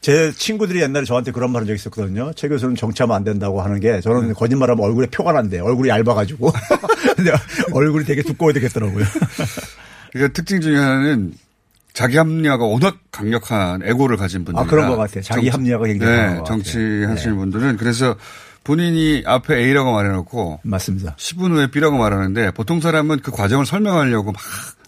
제 0.02 0.32
친구들이 0.32 0.82
옛날에 0.82 1.06
저한테 1.06 1.32
그런 1.32 1.52
말한 1.52 1.68
적 1.68 1.74
있었거든요. 1.74 2.32
최 2.34 2.48
교수는 2.48 2.76
정치하면 2.76 3.16
안 3.16 3.24
된다고 3.24 3.62
하는 3.62 3.80
게 3.80 4.00
저는 4.00 4.34
거짓말하면 4.34 4.84
얼굴에 4.84 5.08
표가 5.08 5.34
난대. 5.34 5.60
얼굴이 5.60 5.90
얇아가지고. 5.90 6.52
근데 7.18 7.32
얼굴이 7.74 8.06
되게 8.06 8.22
두꺼워야 8.22 8.54
되겠더라고요. 8.54 9.06
그러니까 10.14 10.34
특징 10.34 10.62
중에 10.62 10.78
하나는 10.78 11.34
자기 11.98 12.16
합리화가 12.18 12.64
워낙 12.64 12.98
강력한 13.12 13.82
애고를 13.82 14.18
가진 14.18 14.46
분들. 14.46 14.62
아, 14.62 14.68
그런 14.68 14.88
것 14.88 14.98
같아요. 14.98 15.24
자기 15.24 15.50
합리화가 15.50 15.86
굉장히 15.88 16.12
네, 16.12 16.18
강한 16.18 16.38
것 16.38 16.44
같아요. 16.44 16.62
정치 16.64 16.78
하시는 17.08 17.34
네. 17.34 17.40
분들은 17.40 17.78
그래서 17.78 18.16
본인이 18.64 19.24
앞에 19.26 19.56
A라고 19.58 19.94
말해놓고 19.94 20.60
맞습니다. 20.62 21.16
10분 21.16 21.54
후에 21.54 21.72
B라고 21.72 21.98
말하는데 21.98 22.52
보통 22.52 22.82
사람은 22.82 23.22
그 23.24 23.32
과정을 23.32 23.66
설명하려고 23.66 24.32
막 24.32 24.40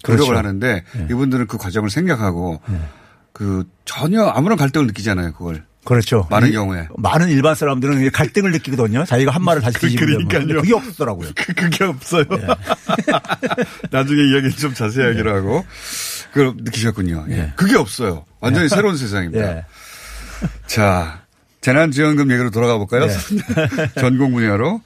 노력을 0.07 0.27
그렇죠. 0.27 0.37
하는데 0.37 0.83
네. 0.95 1.07
이분들은 1.09 1.47
그 1.47 1.57
과정을 1.57 1.89
생략하고 1.89 2.61
그 3.33 3.63
전혀 3.85 4.25
아무런 4.25 4.55
갈등을 4.59 4.85
느끼잖아요. 4.85 5.33
그걸. 5.33 5.63
그렇죠. 5.85 6.27
많은 6.29 6.49
이- 6.49 6.51
경우에. 6.51 6.89
많은 6.97 7.29
일반 7.29 7.55
사람들은 7.55 8.11
갈등을 8.11 8.51
느끼거든요. 8.51 9.05
자기가 9.05 9.31
한 9.31 9.41
말을 9.43 9.63
다시 9.63 9.79
뒤집으면. 9.79 10.27
그러니까요. 10.27 10.61
그게 10.61 10.75
없더라고요. 10.75 11.29
그- 11.35 11.53
그게 11.55 11.85
없어요. 11.85 12.25
네. 12.29 12.45
나중에 13.89 14.21
이야기 14.25 14.51
좀 14.55 14.73
자세히 14.75 15.05
하기로 15.07 15.35
하고 15.35 15.65
그걸 16.31 16.53
느끼셨군요. 16.57 17.25
예. 17.29 17.53
그게 17.55 17.75
없어요. 17.75 18.25
완전히 18.39 18.67
네. 18.69 18.75
새로운 18.75 18.97
세상입니다. 18.97 19.57
예. 19.57 19.65
자, 20.67 21.23
재난지원금 21.61 22.31
얘기로 22.31 22.51
돌아가 22.51 22.77
볼까요? 22.77 23.07
네. 23.07 23.13
전공 23.99 24.33
분야로. 24.33 24.81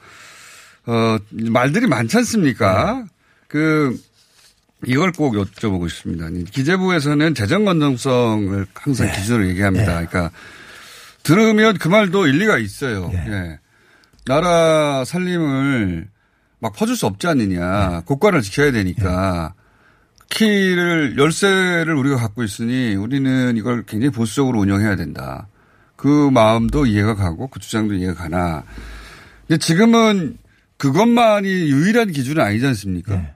어, 0.86 1.16
말들이 1.30 1.86
많지 1.86 2.16
않습니까? 2.18 3.04
그, 3.48 3.96
이걸 4.86 5.12
꼭 5.12 5.34
여쭤보고 5.34 5.88
싶습니다. 5.88 6.28
기재부에서는 6.50 7.34
재정 7.34 7.64
건전성을 7.64 8.66
항상 8.74 9.06
네. 9.06 9.12
기준으로 9.14 9.48
얘기합니다. 9.48 9.86
그러니까 9.86 10.30
들으면 11.22 11.78
그 11.78 11.88
말도 11.88 12.26
일리가 12.26 12.58
있어요. 12.58 13.10
예. 13.14 13.58
나라 14.26 15.04
살림을 15.04 16.08
막 16.58 16.72
퍼줄 16.74 16.96
수 16.96 17.06
없지 17.06 17.26
않느냐. 17.26 17.88
네. 17.88 18.00
국가를 18.04 18.42
지켜야 18.42 18.72
되니까 18.72 19.54
키를 20.34 21.14
열쇠를 21.16 21.94
우리가 21.94 22.16
갖고 22.16 22.42
있으니 22.42 22.96
우리는 22.96 23.56
이걸 23.56 23.84
굉장히 23.86 24.10
보수적으로 24.10 24.58
운영해야 24.60 24.96
된다. 24.96 25.46
그 25.94 26.28
마음도 26.30 26.86
이해가 26.86 27.14
가고 27.14 27.46
그 27.46 27.60
주장도 27.60 27.94
이해가 27.94 28.14
가나. 28.14 28.64
근데 29.46 29.58
지금은 29.58 30.36
그것만이 30.76 31.48
유일한 31.48 32.10
기준은 32.10 32.42
아니지 32.42 32.66
않습니까? 32.66 33.14
네. 33.14 33.34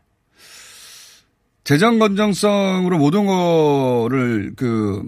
재정 1.62 2.00
건정성으로 2.00 2.98
모든 2.98 3.26
거를 3.26 4.52
그 4.56 5.02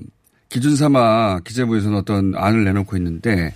기준 0.49 0.77
삼아 0.77 1.41
기재부에서는 1.41 1.97
어떤 1.99 2.35
안을 2.37 2.65
내놓고 2.65 2.97
있는데 2.99 3.53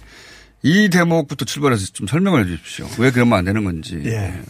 이 0.63 0.89
대목부터 0.89 1.45
출발해서 1.45 1.93
좀 1.93 2.09
설명을 2.09 2.41
해 2.41 2.47
주십시오. 2.47 2.89
왜 2.99 3.11
그러면 3.13 3.39
안 3.39 3.45
되는 3.45 3.63
건지. 3.63 4.03
예. 4.07 4.41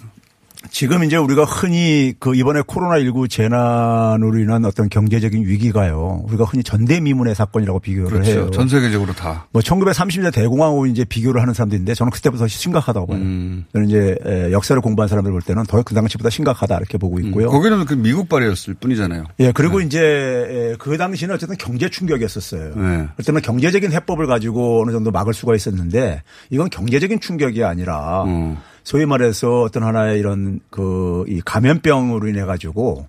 지금 0.71 1.05
이제 1.05 1.17
우리가 1.17 1.45
흔히 1.45 2.15
그 2.19 2.35
이번에 2.35 2.63
코로나19 2.63 3.29
재난으로 3.31 4.39
인한 4.39 4.65
어떤 4.65 4.89
경제적인 4.89 5.47
위기가요. 5.47 6.23
우리가 6.27 6.45
흔히 6.45 6.63
전대미문의 6.65 7.35
사건이라고 7.35 7.81
비교를 7.81 8.11
그렇죠. 8.11 8.31
해요. 8.31 8.51
전 8.51 8.69
세계적으로 8.69 9.13
다. 9.13 9.47
뭐 9.53 9.61
1930년대 9.63 10.33
대공황으로 10.33 10.87
이제 10.87 11.05
비교를 11.05 11.41
하는 11.43 11.55
사람도 11.55 11.77
있는데 11.77 11.95
저는 11.95 12.11
그때부터 12.11 12.47
심각하다고 12.49 13.07
봐요. 13.07 13.19
음. 13.19 13.65
저는 13.73 13.89
이제 13.89 14.17
에, 14.25 14.53
역사를 14.53 14.81
공부한 14.81 15.09
사람들 15.09 15.31
볼 15.33 15.43
때는 15.43 15.65
더 15.65 15.85
그 15.85 15.95
당시보다 15.95 16.31
심각하다 16.31 16.77
이렇게 16.79 16.97
보고 16.97 17.21
있고요. 17.21 17.49
음. 17.49 17.51
거기는 17.51 17.85
그 17.85 17.93
미국 17.95 18.29
발이었을 18.31 18.75
뿐이잖아요. 18.75 19.25
예, 19.41 19.53
그리고 19.53 19.81
이제 19.83 20.01
에, 20.01 20.77
그 20.79 20.97
당시는 20.97 21.35
어쨌든 21.35 21.57
경제 21.59 21.91
충격이었었어요. 21.91 22.75
네. 22.75 23.09
그때는 23.17 23.43
경제적인 23.43 23.93
해법을 23.93 24.27
가지고 24.27 24.83
어느 24.83 24.93
정도 24.93 25.11
막을 25.11 25.35
수가 25.35 25.55
있었는데 25.55 26.23
이건 26.49 26.71
경제적인 26.71 27.21
충격이 27.21 27.63
아니라 27.65 28.25
음. 28.25 28.57
소위 28.85 29.07
말해서 29.07 29.63
어떤 29.63 29.83
하나의 29.83 30.19
이런 30.21 30.61
그 30.71 31.25
이 31.27 31.41
감염병으로 31.45 32.29
인해 32.29 32.45
가지고 32.45 33.09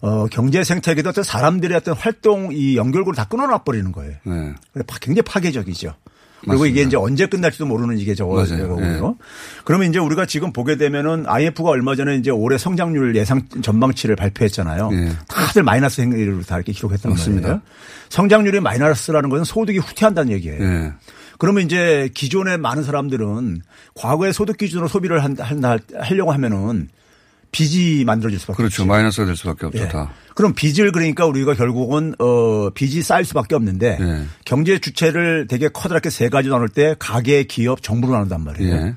어 0.00 0.26
경제 0.30 0.62
생태계도 0.62 1.08
어떤 1.10 1.24
사람들의 1.24 1.76
어떤 1.76 1.94
활동 1.94 2.50
이 2.52 2.76
연결고를 2.76 3.16
다 3.16 3.24
끊어놔 3.24 3.64
버리는 3.64 3.90
거예요. 3.90 4.14
네. 4.24 4.52
굉장히 5.00 5.22
파괴적이죠. 5.22 5.94
그리고 6.40 6.52
맞습니다. 6.52 6.66
이게 6.70 6.86
이제 6.86 6.96
언제 6.96 7.26
끝날지도 7.26 7.66
모르는 7.66 7.98
이게 7.98 8.14
맞아요. 8.20 8.46
저거고요. 8.46 9.16
그러면 9.64 9.88
이제 9.88 9.98
우리가 9.98 10.24
지금 10.26 10.52
보게 10.52 10.76
되면은 10.76 11.24
IMF가 11.26 11.68
얼마 11.70 11.96
전에 11.96 12.14
이제 12.14 12.30
올해 12.30 12.58
성장률 12.58 13.16
예상 13.16 13.42
전망치를 13.60 14.14
발표했잖아요. 14.14 14.90
예. 14.92 15.12
다들 15.26 15.64
마이너스 15.64 16.00
행위를 16.00 16.44
다 16.44 16.54
이렇게 16.56 16.72
기록했단 16.72 17.10
맞습니다. 17.10 17.48
말이에요. 17.48 17.62
성장률이 18.10 18.60
마이너스라는 18.60 19.30
것은 19.30 19.44
소득이 19.44 19.78
후퇴한다는 19.78 20.32
얘기예요. 20.34 20.62
예. 20.62 20.92
그러면 21.38 21.64
이제 21.64 22.10
기존의 22.14 22.58
많은 22.58 22.82
사람들은 22.82 23.62
과거의 23.94 24.32
소득 24.32 24.58
기준으로 24.58 24.88
소비를 24.88 25.22
한, 25.22 25.36
한, 25.38 25.62
하려고 25.98 26.32
하면은 26.32 26.88
빚이 27.50 28.04
만들어질 28.04 28.38
수밖에 28.38 28.56
그렇죠. 28.58 28.82
없죠. 28.82 28.86
마이너스가 28.86 29.26
될 29.26 29.36
수밖에 29.36 29.66
없죠. 29.66 29.78
예. 29.78 29.88
다. 29.88 30.10
그럼 30.34 30.52
빚을 30.54 30.92
그러니까 30.92 31.24
우리가 31.24 31.54
결국은 31.54 32.14
어 32.18 32.70
빚이 32.70 33.02
쌓일 33.02 33.24
수밖에 33.24 33.54
없는데 33.54 33.98
예. 34.00 34.24
경제 34.44 34.78
주체를 34.78 35.46
되게 35.48 35.68
커다랗게 35.68 36.10
세 36.10 36.28
가지 36.28 36.48
나눌 36.48 36.68
때 36.68 36.94
가계, 36.98 37.44
기업, 37.44 37.82
정부로 37.82 38.12
나눈단 38.14 38.44
말이에요. 38.44 38.74
예. 38.74 38.94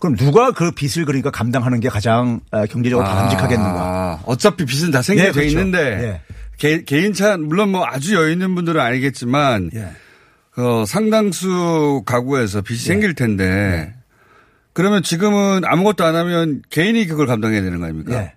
그럼 0.00 0.16
누가 0.16 0.50
그 0.50 0.72
빚을 0.72 1.06
그러니까 1.06 1.30
감당하는 1.30 1.78
게 1.78 1.88
가장 1.88 2.40
어, 2.50 2.66
경제적으로 2.66 3.06
바람직하겠는가? 3.06 3.80
아, 3.80 4.20
어차피 4.24 4.64
빚은 4.64 4.90
다 4.90 5.00
생겨져 5.00 5.28
예, 5.28 5.32
그렇죠. 5.32 5.48
있는데 5.50 6.22
개, 6.58 6.82
개인 6.82 7.12
차 7.12 7.36
물론 7.36 7.70
뭐 7.70 7.84
아주 7.86 8.14
여유 8.16 8.32
있는 8.32 8.56
분들은 8.56 8.80
알겠지만 8.80 9.70
예. 9.74 9.90
어, 10.56 10.84
상당수 10.86 12.02
가구에서 12.04 12.60
빚이 12.62 12.84
생길 12.84 13.14
텐데 13.14 13.94
그러면 14.72 15.02
지금은 15.02 15.62
아무것도 15.64 16.04
안 16.04 16.14
하면 16.16 16.62
개인이 16.70 17.06
그걸 17.06 17.26
감당해야 17.26 17.62
되는 17.62 17.78
거 17.78 17.84
아닙니까? 17.86 18.14
예. 18.14 18.32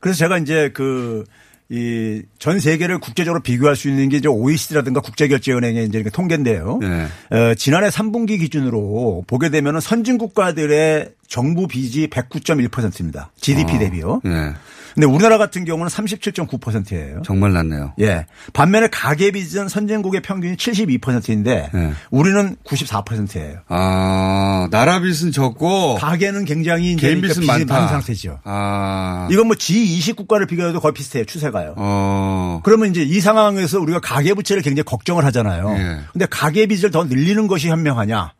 그래서 0.00 0.18
제가 0.18 0.38
이제 0.38 0.70
그, 0.72 1.24
이 1.68 2.22
전 2.40 2.58
세계를 2.58 2.98
국제적으로 2.98 3.42
비교할 3.42 3.76
수 3.76 3.88
있는 3.88 4.08
게 4.08 4.16
이제 4.16 4.26
OECD라든가 4.28 5.00
국제결제은행의 5.00 5.86
이제 5.86 6.02
통계인데요. 6.12 6.78
네. 6.80 7.06
어, 7.30 7.54
지난해 7.54 7.88
3분기 7.90 8.40
기준으로 8.40 9.24
보게 9.28 9.50
되면은 9.50 9.78
선진 9.80 10.18
국가들의 10.18 11.10
정부 11.28 11.68
빚이 11.68 12.08
109.1%입니다. 12.08 13.30
GDP 13.40 13.74
어, 13.74 13.78
대비요. 13.78 14.20
예. 14.24 14.54
근데 14.94 15.06
우리나라 15.06 15.38
같은 15.38 15.64
경우는 15.64 15.88
37.9%예요. 15.88 17.22
정말 17.24 17.52
낮네요. 17.52 17.92
예. 18.00 18.26
반면에 18.52 18.88
가계 18.88 19.30
빚은 19.30 19.68
선진국의 19.68 20.22
평균이 20.22 20.56
72%인데 20.56 21.70
예. 21.74 21.92
우리는 22.10 22.56
94%예요. 22.64 23.58
아, 23.68 24.68
나라 24.70 25.00
빚은 25.00 25.32
적고 25.32 25.96
가계는 25.96 26.44
굉장히 26.44 26.92
이제 26.92 27.06
개인 27.08 27.20
그러니까 27.20 27.40
빚은 27.40 27.40
빚이 27.40 27.64
많다. 27.66 27.74
많은 27.74 27.88
상태죠. 27.88 28.40
아. 28.44 29.28
이건 29.30 29.46
뭐 29.46 29.56
G20 29.56 30.16
국가를 30.16 30.46
비교해도 30.46 30.80
거의 30.80 30.92
비슷해요. 30.94 31.24
추세가요. 31.24 31.74
어. 31.76 32.60
그러면 32.64 32.90
이제 32.90 33.02
이 33.02 33.20
상황에서 33.20 33.80
우리가 33.80 34.00
가계 34.00 34.34
부채를 34.34 34.62
굉장히 34.62 34.84
걱정을 34.84 35.24
하잖아요. 35.26 35.70
예. 35.76 35.98
근데 36.12 36.26
가계 36.26 36.66
빚을 36.66 36.90
더 36.90 37.04
늘리는 37.04 37.46
것이 37.46 37.68
현명하냐? 37.68 38.32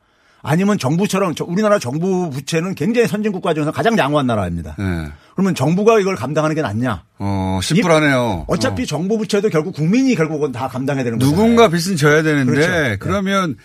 아니면 0.43 0.79
정부처럼 0.79 1.35
저- 1.35 1.45
우리나라 1.45 1.79
정부 1.79 2.31
부채는 2.31 2.75
굉장히 2.75 3.07
선진 3.07 3.33
국가 3.33 3.53
중에서 3.55 3.73
가장 3.73 3.97
양호한 3.99 4.27
나라입니다. 4.27 4.77
예. 4.79 5.13
그러면 5.35 5.55
정부가 5.55 6.01
이걸 6.01 6.17
감당하는 6.17 6.57
게 6.57 6.63
낫냐? 6.63 7.03
어, 7.19 7.61
심플하네요. 7.63 8.45
어차피 8.49 8.87
정부 8.87 9.19
부채도 9.19 9.49
결국 9.51 9.75
국민이 9.75 10.15
결국은 10.15 10.53
다 10.53 10.69
감당해야 10.69 11.05
되는 11.05 11.19
거잖아요. 11.19 11.37
누군가 11.37 11.69
빚은 11.69 11.97
져야 11.97 12.23
되는데 12.23 12.51
그렇죠. 12.53 12.71
네. 12.71 12.97
그러면 12.99 13.57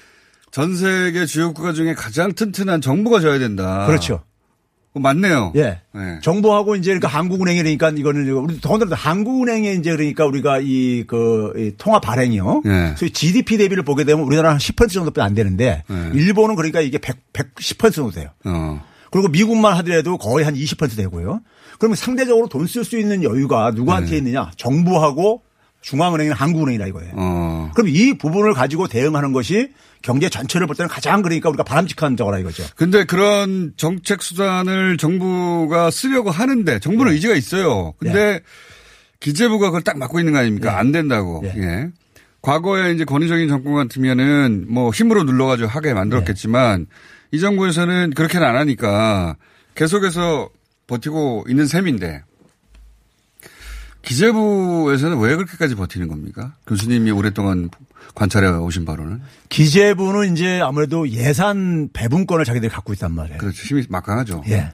전 0.52 0.76
세계 0.76 1.26
주요 1.26 1.54
국가 1.54 1.74
중에 1.74 1.94
가장 1.94 2.34
튼튼한 2.34 2.82
정부가 2.82 3.20
져야 3.20 3.40
된다. 3.40 3.86
그렇죠. 3.88 4.24
어, 4.96 5.00
맞네요. 5.00 5.52
예. 5.56 5.80
네. 5.94 6.20
정부하고 6.24 6.76
이제 6.76 6.92
그러니까 6.92 7.08
한국은행이니까 7.10 7.90
이거는 7.92 8.28
우리 8.30 8.60
더군다나 8.62 8.96
한국은행에 8.96 9.74
이제 9.74 9.92
그러니까 9.96 10.26
우리가 10.26 10.60
이그 10.60 11.76
통화 11.78 12.00
발행이요. 12.00 12.64
예. 12.66 12.96
소위 12.98 13.12
GDP 13.12 13.58
대비를 13.58 13.84
보게 13.84 14.04
되면 14.06 14.24
우리나라는 14.26 14.58
한10% 14.58 14.90
정도밖에 14.92 15.22
안 15.22 15.34
되는데 15.36 15.84
예. 15.90 16.12
일본은 16.18 16.56
그러니까 16.56 16.82
이게 16.82 16.98
100, 16.98 17.34
110% 17.34 17.94
정도 17.94 18.12
돼요. 18.12 18.30
어. 18.46 18.82
그리고 19.12 19.28
미국만 19.28 19.76
하더라도 19.78 20.18
거의 20.18 20.44
한 20.46 20.56
20% 20.56 20.98
되고요. 20.98 21.42
그러면 21.78 21.96
상대적으로 21.96 22.48
돈 22.48 22.66
쓸 22.66 22.84
수 22.84 22.98
있는 22.98 23.24
여유가 23.24 23.72
누구한테 23.72 24.12
네. 24.12 24.18
있느냐? 24.18 24.52
정부하고 24.58 25.42
중앙은행이나 25.82 26.36
한국은행이라 26.36 26.88
이거예요. 26.88 27.12
어. 27.16 27.72
그럼 27.76 27.90
이 27.90 28.18
부분을 28.18 28.54
가지고 28.54 28.88
대응하는 28.88 29.34
것이 29.34 29.70
경제 30.02 30.30
전체를 30.30 30.68
볼 30.68 30.76
때는 30.76 30.90
가장 30.90 31.22
그러니까 31.22 31.50
우리가 31.50 31.64
바람직한 31.64 32.16
저거라 32.16 32.40
이거죠. 32.40 32.64
근데 32.76 33.04
그런 33.04 33.74
정책 33.78 34.22
수단을 34.22 34.98
정부가 34.98 35.92
쓰려고 35.92 36.32
하는데 36.32 36.80
정부는 36.80 37.12
네. 37.12 37.16
의지가 37.16 37.36
있어요. 37.36 37.94
근데 37.98 38.42
기재부가 39.20 39.68
그걸 39.68 39.82
딱 39.82 39.98
맡고 39.98 40.20
있는 40.20 40.34
거 40.34 40.40
아닙니까? 40.40 40.72
네. 40.72 40.78
안 40.78 40.92
된다고. 40.92 41.42
예. 41.46 41.90
과거에 42.42 42.92
이제 42.92 43.06
권위적인 43.06 43.48
정권 43.48 43.74
같으면은 43.74 44.66
뭐 44.70 44.92
힘으로 44.92 45.24
눌러가지고 45.24 45.68
하게 45.68 45.94
만들었겠지만 45.94 46.82
네. 46.82 46.86
이 47.32 47.40
정부에서는 47.40 48.12
그렇게는 48.16 48.46
안 48.46 48.56
하니까 48.56 49.36
계속해서 49.74 50.50
버티고 50.86 51.46
있는 51.50 51.66
셈인데 51.66 52.22
기재부에서는 54.06 55.20
왜 55.20 55.36
그렇게까지 55.36 55.76
버티는 55.76 56.08
겁니까? 56.08 56.54
교수님이 56.68 57.12
오랫동안 57.12 57.70
관찰해 58.14 58.50
오신 58.50 58.86
바로는. 58.86 59.22
기재부는 59.50 60.34
이제 60.34 60.62
아무래도 60.62 61.10
예산 61.10 61.90
배분권을 61.92 62.46
자기들이 62.46 62.72
갖고 62.72 62.94
있단 62.94 63.12
말이에요. 63.12 63.40
그렇죠. 63.40 63.64
힘이 63.64 63.86
막강하죠. 63.90 64.44
예. 64.48 64.74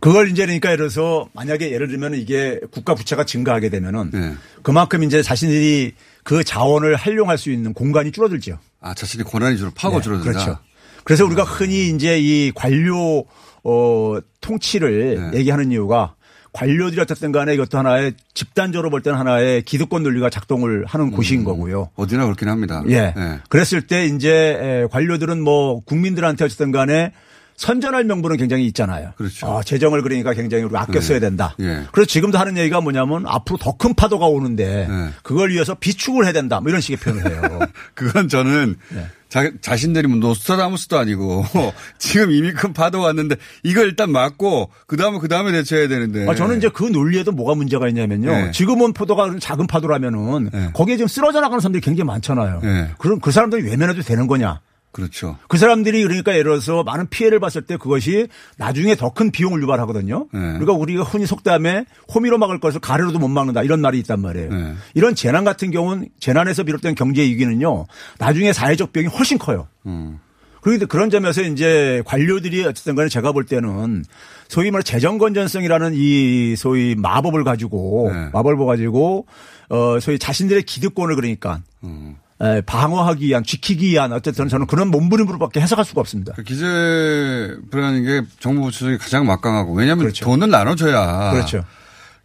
그걸 0.00 0.30
이제 0.30 0.46
그러니까 0.46 0.70
예를 0.70 0.88
들어서 0.88 1.28
만약에 1.34 1.70
예를 1.70 1.88
들면 1.88 2.14
이게 2.14 2.58
국가 2.72 2.94
부채가 2.94 3.24
증가하게 3.24 3.68
되면은 3.68 4.10
네. 4.12 4.34
그만큼 4.62 5.02
이제 5.02 5.22
자신들이 5.22 5.92
그 6.24 6.42
자원을 6.42 6.96
활용할 6.96 7.36
수 7.36 7.50
있는 7.50 7.74
공간이 7.74 8.10
줄어들죠. 8.10 8.58
아, 8.80 8.94
자신의 8.94 9.26
권한이 9.26 9.58
줄 9.58 9.70
파고 9.74 9.96
네, 9.96 10.02
줄어든다. 10.02 10.30
그렇죠. 10.32 10.58
그래서 11.04 11.26
우리가 11.26 11.44
흔히 11.44 11.90
이제 11.90 12.18
이 12.18 12.50
관료 12.54 13.26
어 13.62 14.18
통치를 14.40 15.30
네. 15.32 15.38
얘기하는 15.38 15.70
이유가 15.70 16.14
관료들이 16.52 17.00
어쨌든 17.00 17.32
간에 17.32 17.54
이것도 17.54 17.78
하나의 17.78 18.14
집단적으로 18.34 18.90
볼 18.90 19.02
때는 19.02 19.18
하나의 19.18 19.62
기득권 19.62 20.02
논리가 20.02 20.30
작동을 20.30 20.84
하는 20.86 21.10
곳인 21.10 21.44
거고요. 21.44 21.90
어디나 21.96 22.24
그렇긴 22.24 22.48
합니다. 22.48 22.82
예. 22.88 23.12
네. 23.16 23.38
그랬을 23.48 23.82
때 23.82 24.06
이제 24.06 24.58
에, 24.60 24.86
관료들은 24.90 25.40
뭐 25.42 25.80
국민들한테 25.84 26.44
어쨌든 26.44 26.72
간에 26.72 27.12
선전할 27.56 28.04
명분은 28.04 28.38
굉장히 28.38 28.64
있잖아요. 28.68 29.12
그렇죠. 29.16 29.46
어, 29.46 29.62
재정을 29.62 30.00
그러니까 30.02 30.32
굉장히 30.32 30.64
우리가 30.64 30.80
아껴 30.80 31.00
써야 31.00 31.20
된다. 31.20 31.54
예. 31.60 31.82
그래서 31.92 32.06
지금도 32.08 32.38
하는 32.38 32.56
얘기가 32.56 32.80
뭐냐면 32.80 33.24
앞으로 33.26 33.58
더 33.58 33.76
큰 33.76 33.94
파도가 33.94 34.26
오는데 34.26 34.86
네. 34.88 35.08
그걸 35.22 35.50
위해서 35.50 35.74
비축을 35.74 36.24
해야 36.24 36.32
된다. 36.32 36.60
뭐 36.60 36.70
이런 36.70 36.80
식의 36.80 36.96
표현을 36.96 37.30
해요. 37.30 37.60
그건 37.94 38.28
저는 38.28 38.76
네. 38.88 39.06
자, 39.30 39.50
자신들이 39.60 40.08
뭐 40.08 40.18
노스트라다무스도 40.18 40.98
아니고 40.98 41.44
지금 41.98 42.32
이미 42.32 42.52
큰 42.52 42.72
파도가 42.72 43.06
왔는데 43.06 43.36
이걸 43.62 43.86
일단 43.86 44.10
막고 44.10 44.70
그 44.86 44.96
다음에 44.96 45.18
그 45.18 45.28
다음에 45.28 45.52
대처해야 45.52 45.88
되는데. 45.88 46.28
아, 46.28 46.34
저는 46.34 46.58
이제 46.58 46.68
그 46.68 46.84
논리에도 46.84 47.32
뭐가 47.32 47.54
문제가 47.54 47.88
있냐면요. 47.88 48.30
네. 48.30 48.50
지금은 48.50 48.92
포도가 48.92 49.36
작은 49.40 49.68
파도라면은 49.68 50.50
네. 50.52 50.70
거기에 50.74 50.96
지금 50.96 51.06
쓰러져 51.06 51.40
나가는 51.40 51.60
사람들이 51.60 51.80
굉장히 51.80 52.06
많잖아요. 52.08 52.60
네. 52.62 52.90
그럼 52.98 53.20
그 53.20 53.30
사람들이 53.30 53.62
외면해도 53.62 54.02
되는 54.02 54.26
거냐? 54.26 54.60
그렇죠. 54.92 55.38
그 55.48 55.56
사람들이 55.56 56.02
그러니까 56.02 56.32
예를 56.32 56.44
들어서 56.44 56.82
많은 56.82 57.08
피해를 57.08 57.38
봤을 57.38 57.62
때 57.62 57.76
그것이 57.76 58.26
나중에 58.56 58.96
더 58.96 59.10
큰 59.10 59.30
비용을 59.30 59.62
유발하거든요. 59.62 60.28
네. 60.32 60.40
그러니까 60.40 60.72
우리가 60.72 61.02
흔히 61.02 61.26
속담에 61.26 61.84
호미로 62.14 62.38
막을 62.38 62.58
것을 62.60 62.80
가래로도 62.80 63.18
못 63.18 63.28
막는다 63.28 63.62
이런 63.62 63.80
말이 63.80 63.98
있단 63.98 64.20
말이에요. 64.20 64.50
네. 64.50 64.74
이런 64.94 65.14
재난 65.14 65.44
같은 65.44 65.70
경우는 65.70 66.08
재난에서 66.20 66.62
비롯된 66.64 66.94
경제 66.94 67.22
위기는요. 67.22 67.86
나중에 68.18 68.52
사회적 68.52 68.92
비용이 68.92 69.08
훨씬 69.08 69.36
커요. 69.38 69.68
음. 69.86 70.18
그런데 70.62 70.86
그런 70.86 71.10
점에서 71.10 71.42
이제 71.42 72.02
관료들이 72.06 72.64
어쨌든 72.64 72.94
간에 72.94 73.08
제가 73.08 73.32
볼 73.32 73.44
때는 73.44 74.04
소위 74.48 74.70
말해 74.70 74.82
재정 74.82 75.18
건전성이라는 75.18 75.92
이 75.94 76.54
소위 76.56 76.94
마법을 76.96 77.44
가지고 77.44 78.10
네. 78.12 78.30
마법을 78.32 78.66
가지고 78.66 79.26
어 79.68 79.98
소위 80.00 80.18
자신들의 80.18 80.62
기득권을 80.64 81.14
그러니까 81.14 81.60
음. 81.82 82.16
에, 82.42 82.62
방어하기 82.62 83.26
위한 83.26 83.44
지키기 83.44 83.88
위한 83.90 84.12
어쨌든 84.12 84.48
저는 84.48 84.66
그런 84.66 84.88
몸부림으로밖에 84.88 85.60
해석할 85.60 85.84
수가 85.84 86.00
없습니다. 86.00 86.32
그 86.34 86.42
기재 86.42 87.54
부라는 87.70 88.04
게 88.04 88.22
정부 88.38 88.62
부처 88.62 88.80
중에 88.86 88.96
가장 88.96 89.26
막강하고 89.26 89.74
왜냐하면 89.74 90.10
돈을 90.12 90.48
나눠줘야 90.48 91.32
그렇죠. 91.32 91.64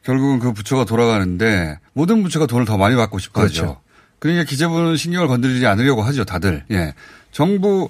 결국은 0.04 0.40
그 0.40 0.54
부처가 0.54 0.86
돌아가는데 0.86 1.80
모든 1.94 2.24
부처가 2.24 2.46
돈을 2.46 2.66
더 2.66 2.78
많이 2.78 2.96
받고 2.96 3.20
싶어 3.20 3.42
하죠. 3.42 3.62
그렇죠. 3.62 3.82
그러니까 4.20 4.46
기재부는 4.46 4.96
신경을 4.96 5.28
건드리지 5.28 5.66
않으려고 5.68 6.02
하죠, 6.04 6.24
다들. 6.24 6.64
예. 6.72 6.94
정부 7.32 7.90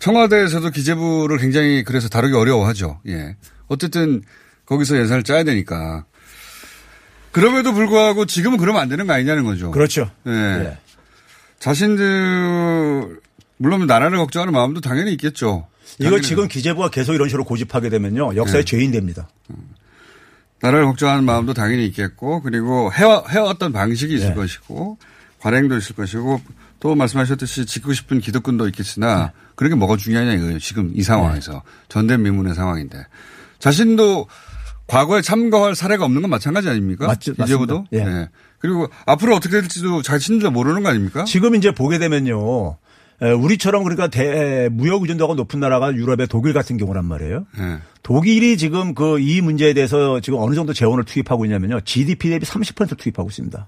청와대에서도 0.00 0.68
기재부를 0.70 1.38
굉장히 1.38 1.82
그래서 1.84 2.08
다루기 2.08 2.34
어려워하죠. 2.34 3.00
예. 3.08 3.36
어쨌든 3.68 4.22
거기서 4.66 4.98
예산을 4.98 5.22
짜야 5.22 5.44
되니까. 5.44 6.04
그럼에도 7.32 7.72
불구하고 7.72 8.26
지금은 8.26 8.58
그러면 8.58 8.82
안 8.82 8.88
되는 8.88 9.06
거 9.06 9.12
아니냐는 9.14 9.44
거죠. 9.44 9.70
그렇죠. 9.70 10.10
예. 10.26 10.30
예. 10.32 10.78
자신들 11.58 13.20
물론 13.56 13.86
나라를 13.86 14.18
걱정하는 14.18 14.52
마음도 14.52 14.80
당연히 14.80 15.12
있겠죠. 15.12 15.66
당연히 16.00 16.22
지금 16.22 16.48
기재부가 16.48 16.90
계속 16.90 17.14
이런 17.14 17.28
식으로 17.28 17.44
고집하게 17.44 17.88
되면요 17.88 18.36
역사의 18.36 18.64
네. 18.64 18.70
죄인 18.70 18.92
됩니다. 18.92 19.28
나라를 20.60 20.86
걱정하는 20.86 21.24
마음도 21.24 21.54
당연히 21.54 21.86
있겠고 21.86 22.42
그리고 22.42 22.92
해와, 22.92 23.24
해왔던 23.28 23.72
방식이 23.72 24.14
있을 24.14 24.30
네. 24.30 24.34
것이고 24.34 24.98
관행도 25.40 25.76
있을 25.76 25.94
것이고 25.94 26.40
또 26.80 26.94
말씀하셨듯이 26.94 27.66
짓고 27.66 27.92
싶은 27.92 28.20
기득권도 28.20 28.66
있겠으나 28.68 29.26
네. 29.26 29.32
그런 29.54 29.70
게 29.70 29.76
뭐가 29.76 29.96
중요하냐 29.96 30.34
이거예요. 30.34 30.58
지금 30.58 30.92
이 30.94 31.02
상황에서 31.02 31.62
전대미문의 31.88 32.54
상황인데 32.54 33.06
자신도 33.58 34.28
과거에 34.86 35.20
참가할 35.20 35.74
사례가 35.74 36.04
없는 36.04 36.22
건 36.22 36.30
마찬가지 36.30 36.68
아닙니까? 36.68 37.06
맞죠, 37.06 37.34
이제부터. 37.40 37.84
예. 37.92 38.04
네. 38.04 38.28
그리고 38.58 38.88
앞으로 39.06 39.34
어떻게 39.36 39.60
될지도 39.60 40.02
자신도 40.02 40.50
모르는 40.50 40.82
거 40.82 40.88
아닙니까? 40.90 41.24
지금 41.24 41.54
이제 41.54 41.70
보게 41.70 41.98
되면요. 41.98 42.76
에, 43.20 43.30
우리처럼 43.32 43.82
그러니까 43.82 44.06
대, 44.08 44.68
무역 44.70 45.02
의존도가 45.02 45.34
높은 45.34 45.58
나라가 45.60 45.92
유럽의 45.92 46.28
독일 46.28 46.52
같은 46.52 46.76
경우란 46.76 47.04
말이에요. 47.04 47.46
네. 47.58 47.78
독일이 48.02 48.56
지금 48.56 48.94
그 48.94 49.18
이 49.18 49.40
문제에 49.40 49.74
대해서 49.74 50.20
지금 50.20 50.38
어느 50.38 50.54
정도 50.54 50.72
재원을 50.72 51.04
투입하고 51.04 51.44
있냐면요. 51.44 51.80
GDP 51.80 52.30
대비 52.30 52.46
30% 52.46 52.96
투입하고 52.96 53.28
있습니다. 53.28 53.66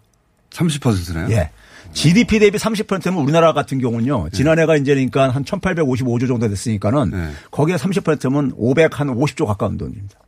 30%나요? 0.50 1.28
예. 1.30 1.50
GDP 1.92 2.38
대비 2.38 2.58
30%면 2.58 3.22
우리나라 3.22 3.52
같은 3.52 3.78
경우는요. 3.80 4.24
네. 4.24 4.30
지난해가 4.36 4.76
이제 4.76 4.94
그러니까 4.94 5.30
한 5.30 5.44
1855조 5.44 6.28
정도 6.28 6.48
됐으니까는 6.48 7.10
네. 7.10 7.30
거기에 7.50 7.76
30%면 7.76 8.52
550조 8.56 9.46
가까운 9.46 9.76
돈입니다. 9.76 10.18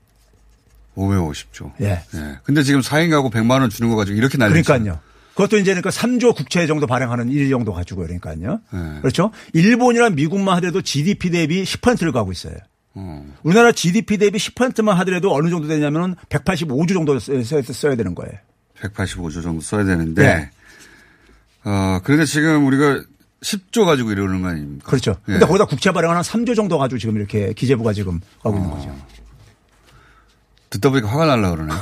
550조. 0.97 1.73
예. 1.81 2.03
예. 2.15 2.39
근데 2.45 2.63
지금 2.63 2.81
4인 2.81 3.11
가구 3.11 3.31
100만 3.31 3.61
원 3.61 3.71
주는 3.71 3.91
거 3.91 3.97
가지고 3.97 4.19
이렇게 4.19 4.39
난리 4.39 4.63
그러니까요. 4.63 5.01
그것도 5.35 5.57
이제 5.57 5.73
그러니까 5.73 5.91
3조 5.91 6.37
국채 6.37 6.67
정도 6.67 6.87
발행하는 6.87 7.31
일 7.31 7.49
정도 7.49 7.73
가지고 7.73 8.03
그러니까요. 8.03 8.61
네. 8.73 9.01
그렇죠. 9.01 9.31
일본이나 9.55 10.11
미국만 10.11 10.57
하더라도 10.57 10.83
GDP 10.83 11.31
대비 11.31 11.65
10%를 11.65 12.13
가고 12.13 12.33
있어요. 12.33 12.55
어. 12.95 13.27
우리나라 13.43 13.73
GDP 13.73 14.19
대비 14.19 14.39
10%만 14.39 14.97
하더라도 14.99 15.35
어느 15.35 15.49
정도 15.49 15.69
되냐면은 15.69 16.17
185조 16.29 16.93
정도 16.93 17.19
써야, 17.19 17.97
되는 17.97 18.15
거예요. 18.15 18.33
185조 18.79 19.43
정도 19.43 19.61
써야 19.63 19.85
되는데 19.85 20.23
네. 20.23 20.51
어, 21.65 22.01
그런데 22.05 22.27
지금 22.27 22.67
우리가 22.67 23.03
10조 23.43 23.87
가지고 23.87 24.13
이러는 24.13 24.43
거 24.43 24.49
아닙니까? 24.49 24.87
그렇죠. 24.87 25.17
예. 25.29 25.33
근데 25.33 25.47
거기다 25.47 25.65
국채 25.65 25.91
발행하는 25.91 26.23
3조 26.23 26.55
정도 26.55 26.79
가지고 26.79 26.99
지금 26.99 27.17
이렇게 27.17 27.53
기재부가 27.55 27.93
지금 27.93 28.21
하고 28.43 28.57
있는 28.57 28.71
거죠. 28.71 28.95
듣다 30.73 30.89
보니까 30.91 31.09
화가 31.09 31.27
날라 31.27 31.51
그러네. 31.51 31.73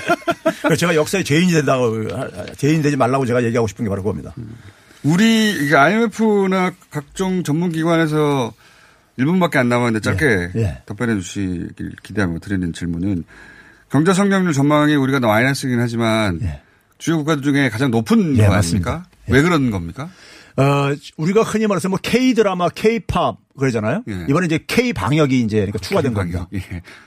제가 0.78 0.94
역사의 0.94 1.24
죄인이 1.24 1.52
된다고, 1.52 1.92
죄인 2.56 2.82
되지 2.82 2.96
말라고 2.96 3.26
제가 3.26 3.44
얘기하고 3.44 3.66
싶은 3.66 3.84
게 3.84 3.88
바로 3.90 4.02
그겁니다. 4.02 4.34
우리 5.02 5.74
IMF나 5.74 6.72
각종 6.90 7.42
전문기관에서 7.42 8.52
1분밖에 9.18 9.56
안 9.56 9.68
남았는데 9.68 10.00
짧게 10.00 10.26
예, 10.56 10.60
예. 10.60 10.82
답변해 10.86 11.20
주시길 11.20 11.96
기대하며 12.02 12.38
드리는 12.40 12.72
질문은 12.72 13.24
경제 13.90 14.12
성장률 14.12 14.54
전망이 14.54 14.96
우리가 14.96 15.20
마이너스이긴 15.20 15.78
하지만 15.78 16.40
주요 16.98 17.18
국가들 17.18 17.42
중에 17.42 17.68
가장 17.68 17.90
높은 17.90 18.36
예, 18.38 18.46
거. 18.46 18.54
아닙니까? 18.54 19.04
왜 19.28 19.42
그런 19.42 19.70
겁니까? 19.70 20.08
어, 20.56 20.94
우리가 21.16 21.42
흔히 21.42 21.66
말해서 21.66 21.88
뭐 21.88 21.98
K-드라마, 22.02 22.70
K-팝 22.70 23.36
그러잖아요. 23.58 24.02
예. 24.08 24.26
이번에 24.28 24.46
이제 24.46 24.58
K-방역이 24.66 25.40
이제 25.40 25.56
그러니까 25.58 25.78
추가된 25.78 26.12
겁니다. 26.14 26.48
예. 26.54 26.60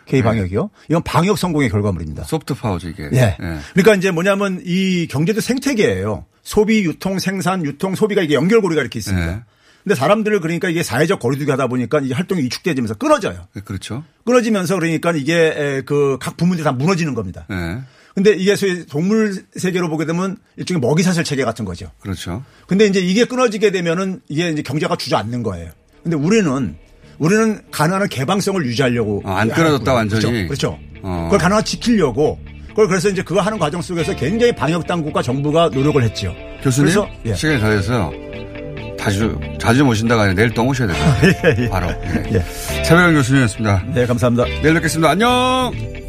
K-방역이요. 0.05 0.69
이건 0.89 1.03
방역 1.03 1.37
성공의 1.37 1.69
결과물입니다. 1.69 2.23
소프트 2.23 2.53
파워죠 2.53 2.89
이게. 2.89 3.09
예. 3.13 3.17
예. 3.41 3.57
그러니까 3.73 3.95
이제 3.95 4.11
뭐냐면 4.11 4.61
이 4.65 5.07
경제도 5.09 5.41
생태계예요. 5.41 6.25
소비, 6.43 6.83
유통, 6.83 7.19
생산, 7.19 7.65
유통, 7.65 7.95
소비가 7.95 8.21
이게 8.21 8.33
연결고리가 8.35 8.81
이렇게 8.81 8.99
있습니다. 8.99 9.27
예. 9.31 9.41
근데 9.83 9.95
사람들을 9.95 10.39
그러니까 10.41 10.69
이게 10.69 10.83
사회적 10.83 11.19
거리두기 11.19 11.49
하다 11.51 11.67
보니까 11.67 11.99
이 12.01 12.11
활동이 12.11 12.41
위축되면서 12.43 12.95
끊어져요. 12.95 13.47
그렇죠. 13.65 14.03
끊어지면서 14.25 14.75
그러니까 14.75 15.11
이게 15.13 15.81
그 15.85 16.17
각 16.19 16.35
부문들이 16.37 16.63
다 16.63 16.71
무너지는 16.73 17.13
겁니다. 17.13 17.45
예. 17.51 17.79
근데 18.13 18.31
이게 18.31 18.55
소위 18.55 18.85
동물 18.87 19.45
세계로 19.55 19.89
보게 19.89 20.05
되면 20.05 20.37
일종의 20.57 20.81
먹이사슬 20.81 21.23
체계 21.23 21.45
같은 21.45 21.65
거죠. 21.65 21.91
그렇죠. 21.99 22.43
근데 22.65 22.85
이제 22.87 22.99
이게 22.99 23.25
끊어지게 23.25 23.71
되면은 23.71 24.21
이게 24.27 24.49
이제 24.49 24.61
경제가 24.63 24.95
주저앉는 24.95 25.43
거예요. 25.43 25.69
근데 26.09 26.15
우리는 26.15 26.75
우리는 27.19 27.59
가능한 27.71 28.07
개방성을 28.07 28.65
유지하려고 28.65 29.21
아, 29.25 29.39
안 29.39 29.49
끊어졌다, 29.49 29.93
완전히? 29.93 30.47
그렇죠. 30.47 30.47
그렇죠. 30.47 30.79
어. 31.03 31.23
그걸 31.25 31.39
가능한 31.39 31.65
지키려고 31.65 32.39
그걸 32.69 32.87
그래서 32.87 33.09
이제 33.09 33.21
그거 33.21 33.41
하는 33.41 33.59
과정 33.59 33.81
속에서 33.81 34.15
굉장히 34.15 34.53
방역 34.53 34.87
당국과 34.87 35.21
정부가 35.21 35.69
노력을 35.73 36.01
했죠. 36.01 36.33
교수님 36.63 36.93
그래서 36.93 37.09
예. 37.25 37.33
시간이 37.33 37.59
다 37.59 37.69
돼서 37.69 38.13
자주 38.97 39.37
자주 39.59 39.83
모신다가 39.83 40.23
아니라 40.23 40.35
내일 40.35 40.53
또 40.53 40.63
모셔야 40.63 40.87
됩니다. 40.87 41.69
바로. 41.69 41.87
예. 42.31 42.35
예. 42.35 42.83
차배현 42.83 43.13
교수님이었습니다. 43.15 43.83
네, 43.93 44.05
감사합니다. 44.05 44.45
내일 44.61 44.75
뵙겠습니다. 44.75 45.09
안녕. 45.09 46.06